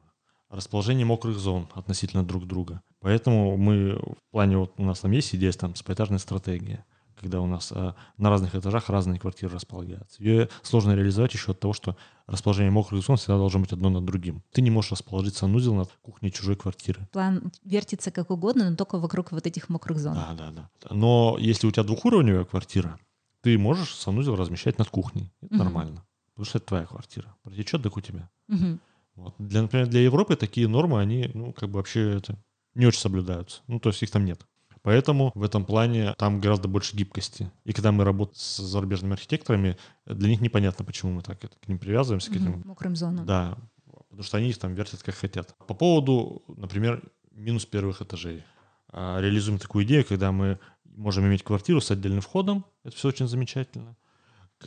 Расположение 0.53 1.05
мокрых 1.05 1.39
зон 1.39 1.69
относительно 1.75 2.25
друг 2.25 2.47
друга. 2.47 2.83
Поэтому 3.01 3.57
мы 3.57 3.97
в 3.97 4.31
плане, 4.31 4.59
вот 4.59 4.75
у 4.77 4.85
нас 4.85 5.01
там 5.01 5.11
есть 5.11 5.35
идея 5.35 5.53
там 5.53 5.75
с 5.75 5.83
поэтажной 5.83 6.19
стратегией 6.19 6.81
когда 7.23 7.41
у 7.41 7.47
нас 7.47 7.71
э, 7.73 7.93
на 8.19 8.31
разных 8.31 8.57
этажах 8.57 8.89
разные 8.89 9.21
квартиры 9.21 9.55
располагаются. 9.55 10.21
Ее 10.21 10.49
сложно 10.63 10.93
реализовать 10.93 11.33
еще 11.33 11.53
от 11.53 11.61
того, 11.61 11.73
что 11.73 11.97
расположение 12.27 12.73
мокрых 12.73 13.05
зон 13.05 13.17
всегда 13.17 13.37
должно 13.37 13.61
быть 13.61 13.73
одно 13.73 13.91
над 13.91 14.05
другим. 14.05 14.43
Ты 14.51 14.61
не 14.61 14.71
можешь 14.71 14.91
расположить 14.91 15.37
санузел 15.37 15.75
над 15.75 15.89
кухней 16.03 16.33
чужой 16.33 16.57
квартиры. 16.57 17.09
План 17.13 17.53
вертится 17.63 18.11
как 18.11 18.31
угодно, 18.31 18.69
но 18.71 18.77
только 18.77 18.99
вокруг 18.99 19.31
вот 19.31 19.47
этих 19.47 19.69
мокрых 19.69 19.99
зон. 20.01 20.15
Да, 20.15 20.35
да, 20.37 20.51
да. 20.51 20.71
Но 20.91 21.37
если 21.39 21.69
у 21.69 21.71
тебя 21.71 21.85
двухуровневая 21.85 22.45
квартира, 22.45 22.99
ты 23.41 23.57
можешь 23.57 23.95
санузел 23.95 24.35
размещать 24.35 24.79
над 24.79 24.89
кухней. 24.89 25.33
Это 25.43 25.55
угу. 25.55 25.65
нормально. 25.65 26.05
Потому 26.35 26.47
что 26.47 26.59
это 26.59 26.67
твоя 26.67 26.87
квартира. 26.87 27.37
Протечет 27.43 27.83
так 27.83 27.97
у 27.97 28.01
тебя. 28.01 28.29
Угу. 28.49 28.79
Вот. 29.15 29.35
Для, 29.39 29.63
например, 29.63 29.87
для 29.89 30.01
Европы 30.01 30.37
такие 30.37 30.69
нормы, 30.69 31.01
они, 31.01 31.31
ну, 31.35 31.53
как 31.53 31.69
бы 31.69 31.77
вообще 31.77 32.17
это 32.17 32.39
не 32.75 32.87
очень 32.87 33.01
соблюдаются. 33.01 33.63
Ну, 33.67 33.79
то 33.79 33.91
есть 33.91 34.03
их 34.03 34.11
там 34.11 34.25
нет. 34.25 34.47
Поэтому 34.83 35.31
в 35.35 35.45
этом 35.45 35.65
плане 35.65 36.15
там 36.19 36.41
гораздо 36.41 36.67
больше 36.67 36.97
гибкости. 36.97 37.51
И 37.65 37.73
когда 37.73 37.93
мы 37.93 38.05
работаем 38.05 38.37
с 38.37 38.57
зарубежными 38.59 39.13
архитекторами, 39.13 39.77
для 40.07 40.29
них 40.29 40.41
непонятно, 40.41 40.85
почему 40.85 41.13
мы 41.13 41.23
так 41.23 41.45
это, 41.45 41.57
к 41.61 41.69
ним 41.69 41.79
привязываемся. 41.79 42.33
К 42.33 42.37
этим, 42.37 42.63
мокрым 42.65 42.97
зонам. 42.97 43.25
Да, 43.25 43.57
потому 43.87 44.25
что 44.25 44.39
они 44.39 44.51
их 44.51 44.59
там 44.59 44.75
вертят 44.75 45.03
как 45.03 45.15
хотят. 45.15 45.55
По 45.67 45.75
поводу, 45.75 46.43
например, 46.49 47.03
минус 47.31 47.65
первых 47.65 48.03
этажей. 48.03 48.43
А, 48.89 49.21
реализуем 49.21 49.59
такую 49.59 49.85
идею, 49.85 50.05
когда 50.05 50.33
мы 50.33 50.59
можем 50.85 51.27
иметь 51.27 51.45
квартиру 51.45 51.81
с 51.81 51.91
отдельным 51.91 52.21
входом. 52.21 52.65
Это 52.83 52.97
все 52.97 53.09
очень 53.09 53.29
замечательно. 53.29 53.97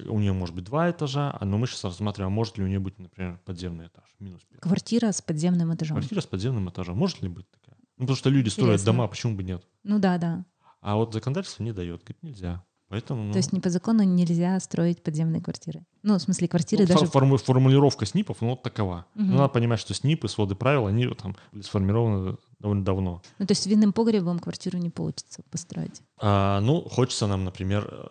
У 0.08 0.20
нее 0.20 0.34
может 0.34 0.56
быть 0.56 0.66
два 0.66 0.90
этажа, 0.90 1.38
но 1.42 1.58
мы 1.58 1.68
сейчас 1.68 1.84
рассматриваем, 1.84 2.32
может 2.32 2.58
ли 2.58 2.64
у 2.64 2.68
нее 2.68 2.80
быть, 2.80 2.98
например, 3.00 3.40
подземный 3.46 3.88
этаж. 3.88 4.06
Минус 4.20 4.42
первый. 4.50 4.62
Квартира 4.62 5.12
с 5.12 5.22
подземным 5.22 5.74
этажом. 5.74 5.98
Квартира 5.98 6.22
с 6.22 6.26
подземным 6.26 6.70
этажом. 6.70 6.98
Может 6.98 7.22
ли 7.22 7.30
быть 7.30 7.50
такая? 7.52 7.78
Ну, 7.98 8.06
потому 8.06 8.16
что 8.18 8.30
люди 8.30 8.48
Интересно. 8.48 8.64
строят 8.64 8.86
дома, 8.86 9.08
почему 9.08 9.36
бы 9.36 9.44
нет? 9.44 9.64
Ну 9.84 10.00
да, 10.00 10.18
да. 10.18 10.46
А 10.82 10.96
вот 10.96 11.14
законодательство 11.14 11.64
не 11.64 11.72
дает, 11.72 12.02
говорит, 12.02 12.22
нельзя. 12.22 12.64
Поэтому, 12.88 13.24
ну... 13.24 13.32
То 13.32 13.40
есть 13.40 13.52
не 13.52 13.60
по 13.60 13.70
закону 13.70 14.04
нельзя 14.04 14.60
строить 14.60 15.02
подземные 15.02 15.42
квартиры? 15.42 15.84
Ну, 16.04 16.18
в 16.18 16.22
смысле, 16.22 16.48
квартиры 16.48 16.84
ну, 16.84 16.94
даже... 16.94 17.08
Форму, 17.08 17.38
формулировка 17.38 18.06
СНИПов, 18.06 18.42
ну, 18.42 18.52
вот 18.52 18.62
такова. 18.62 19.08
Угу. 19.16 19.24
Ну, 19.24 19.38
надо 19.38 19.50
понимать, 19.50 19.80
что 19.80 19.96
СНИПы, 19.96 20.28
своды 20.28 20.54
правил, 20.54 20.86
они 20.86 21.08
там 21.16 21.36
были 21.52 21.64
сформированы 21.64 22.38
довольно 22.60 22.86
давно. 22.86 23.22
Ну, 23.40 23.48
то 23.48 23.52
есть 23.52 23.66
винным 23.66 23.92
погребом 23.92 24.38
квартиру 24.38 24.78
не 24.78 24.92
получится 24.92 25.42
построить? 25.50 26.02
А, 26.22 26.62
ну, 26.62 26.88
хочется 26.88 27.26
нам, 27.26 27.44
например, 27.44 27.90
э, 27.92 28.06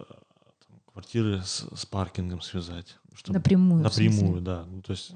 квартиры 0.95 1.43
с, 1.43 1.67
с 1.75 1.85
паркингом 1.85 2.41
связать. 2.41 2.97
Чтобы... 3.15 3.39
Напрямую? 3.39 3.83
Напрямую, 3.83 4.41
да. 4.41 4.65
Ну, 4.65 4.81
то 4.81 4.93
есть 4.93 5.13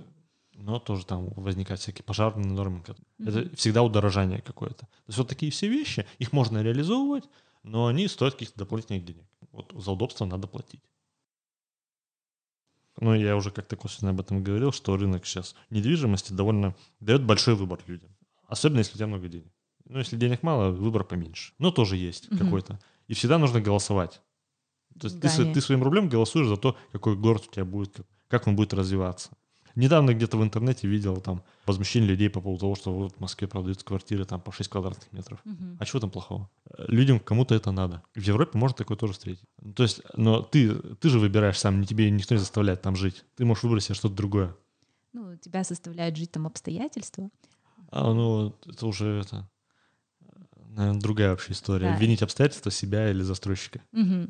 но 0.59 0.81
тоже 0.81 1.07
там 1.07 1.29
возникают 1.37 1.81
всякие 1.81 2.03
пожарные 2.05 2.51
нормы. 2.51 2.81
Mm-hmm. 2.81 3.29
Это 3.29 3.57
всегда 3.57 3.85
удорожание 3.85 4.43
какое-то. 4.43 4.87
То 4.87 5.05
есть 5.07 5.19
вот 5.19 5.29
такие 5.29 5.53
все 5.53 5.69
вещи, 5.69 6.05
их 6.19 6.33
можно 6.33 6.61
реализовывать, 6.63 7.25
но 7.63 7.87
они 7.87 8.09
стоят 8.09 8.35
каких-то 8.35 8.59
дополнительных 8.59 9.05
денег. 9.05 9.25
Вот 9.53 9.73
за 9.73 9.93
удобство 9.93 10.25
надо 10.25 10.49
платить. 10.49 10.83
Ну, 13.01 13.15
я 13.15 13.37
уже 13.37 13.53
как-то 13.53 13.77
косвенно 13.77 14.11
об 14.11 14.21
этом 14.21 14.43
говорил, 14.43 14.73
что 14.73 14.97
рынок 14.97 15.25
сейчас 15.25 15.55
недвижимости 15.71 16.33
довольно 16.33 16.75
дает 16.99 17.25
большой 17.25 17.55
выбор 17.55 17.79
людям. 17.87 18.11
Особенно, 18.49 18.79
если 18.79 18.95
у 18.95 18.97
тебя 18.97 19.07
много 19.07 19.29
денег. 19.29 19.53
Ну, 19.85 19.99
если 19.99 20.17
денег 20.17 20.43
мало, 20.43 20.71
выбор 20.71 21.05
поменьше. 21.05 21.53
Но 21.59 21.71
тоже 21.71 21.97
есть 21.97 22.31
угу. 22.33 22.39
какой-то. 22.39 22.81
И 23.07 23.15
всегда 23.15 23.39
нужно 23.39 23.61
голосовать. 23.61 24.21
То 25.01 25.07
есть 25.07 25.21
ты, 25.21 25.53
ты 25.53 25.61
своим 25.61 25.83
рублем 25.83 26.09
голосуешь 26.09 26.49
за 26.49 26.57
то, 26.57 26.77
какой 26.93 27.17
город 27.17 27.45
у 27.49 27.53
тебя 27.53 27.65
будет, 27.65 27.95
как, 27.95 28.07
как 28.29 28.47
он 28.47 28.57
будет 28.57 28.75
развиваться. 28.75 29.31
Недавно 29.79 30.13
где-то 30.13 30.37
в 30.37 30.43
интернете 30.43 30.89
видел 30.89 31.21
там 31.21 31.45
возмущение 31.65 32.09
людей 32.09 32.29
по 32.29 32.41
поводу 32.41 32.61
того, 32.63 32.75
что 32.75 32.93
вот 32.93 33.15
в 33.15 33.21
Москве 33.21 33.47
продаются 33.47 33.85
квартиры 33.85 34.25
там 34.25 34.41
по 34.41 34.51
6 34.51 34.69
квадратных 34.69 35.13
метров. 35.13 35.39
Угу. 35.45 35.77
А 35.79 35.85
что 35.85 36.01
там 36.01 36.11
плохого? 36.11 36.51
Людям 36.89 37.21
кому-то 37.21 37.55
это 37.55 37.71
надо. 37.71 38.03
В 38.15 38.21
Европе 38.21 38.59
можно 38.59 38.77
такое 38.77 38.97
тоже 38.97 39.13
встретить. 39.13 39.45
То 39.77 39.85
есть, 39.85 40.03
но 40.17 40.43
ты, 40.43 40.75
ты 40.75 41.09
же 41.09 41.21
выбираешь 41.21 41.61
сам, 41.61 41.81
не 41.81 41.87
тебе 41.87 42.11
никто 42.11 42.35
не 42.35 42.41
заставляет 42.41 42.83
там 42.83 42.97
жить. 42.97 43.25
Ты 43.37 43.45
можешь 43.45 43.63
выбрать 43.63 43.85
себе 43.85 43.95
что-то 43.95 44.17
другое. 44.17 44.57
Ну, 45.13 45.37
тебя 45.37 45.63
заставляют 45.63 46.17
жить 46.17 46.33
там 46.33 46.49
обстоятельства. 46.49 47.31
А, 47.93 48.13
ну, 48.13 48.55
это 48.67 48.85
уже 48.85 49.21
это, 49.21 49.49
наверное, 50.71 51.01
другая 51.01 51.31
вообще 51.31 51.53
история. 51.53 51.93
Да. 51.93 51.97
Винить 51.99 52.23
обстоятельства 52.23 52.73
себя 52.73 53.11
или 53.11 53.23
застройщика. 53.23 53.81
Угу. 53.93 54.29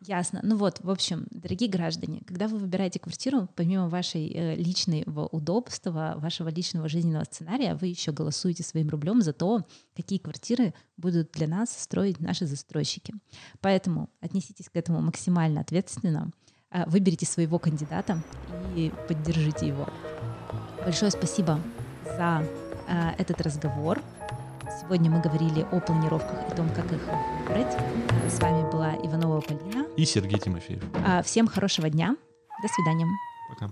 Ясно. 0.00 0.40
Ну 0.44 0.56
вот, 0.56 0.78
в 0.80 0.90
общем, 0.90 1.26
дорогие 1.30 1.68
граждане, 1.68 2.22
когда 2.24 2.46
вы 2.46 2.58
выбираете 2.58 3.00
квартиру, 3.00 3.48
помимо 3.56 3.88
вашей 3.88 4.30
э, 4.32 4.54
личного 4.54 5.26
удобства, 5.26 6.14
вашего 6.18 6.48
личного 6.48 6.88
жизненного 6.88 7.24
сценария, 7.24 7.74
вы 7.74 7.88
еще 7.88 8.12
голосуете 8.12 8.62
своим 8.62 8.88
рублем 8.90 9.22
за 9.22 9.32
то, 9.32 9.66
какие 9.96 10.20
квартиры 10.20 10.72
будут 10.96 11.32
для 11.32 11.48
нас 11.48 11.76
строить 11.76 12.20
наши 12.20 12.46
застройщики. 12.46 13.12
Поэтому 13.60 14.08
отнеситесь 14.20 14.68
к 14.68 14.76
этому 14.76 15.00
максимально 15.00 15.62
ответственно, 15.62 16.30
э, 16.70 16.88
выберите 16.88 17.26
своего 17.26 17.58
кандидата 17.58 18.22
и 18.76 18.92
поддержите 19.08 19.66
его. 19.66 19.88
Большое 20.84 21.10
спасибо 21.10 21.60
за 22.16 22.44
э, 22.86 23.10
этот 23.18 23.40
разговор. 23.40 24.00
Сегодня 24.70 25.10
мы 25.10 25.20
говорили 25.20 25.66
о 25.72 25.80
планировках 25.80 26.52
и 26.52 26.54
том, 26.54 26.68
как 26.70 26.84
их 26.92 27.00
выбрать. 27.40 27.76
С 28.28 28.38
вами 28.38 28.70
была 28.70 28.94
Иванова 28.96 29.40
Полина 29.40 29.86
и 29.96 30.04
Сергей 30.04 30.38
Тимофеев. 30.38 30.82
А, 31.06 31.22
всем 31.22 31.48
хорошего 31.48 31.88
дня. 31.88 32.16
До 32.62 32.68
свидания. 32.68 33.06
Пока. 33.48 33.70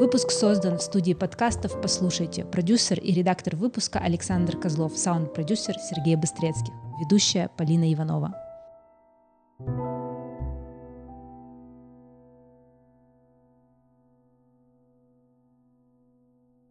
Выпуск 0.00 0.30
создан 0.30 0.78
в 0.78 0.82
студии 0.82 1.14
подкастов 1.14 1.80
«Послушайте». 1.80 2.44
Продюсер 2.44 2.98
и 2.98 3.12
редактор 3.12 3.56
выпуска 3.56 4.00
Александр 4.00 4.56
Козлов, 4.58 4.98
саунд-продюсер 4.98 5.76
Сергей 5.78 6.16
Быстрецких, 6.16 6.74
ведущая 7.00 7.48
Полина 7.56 7.92
Иванова. 7.92 8.34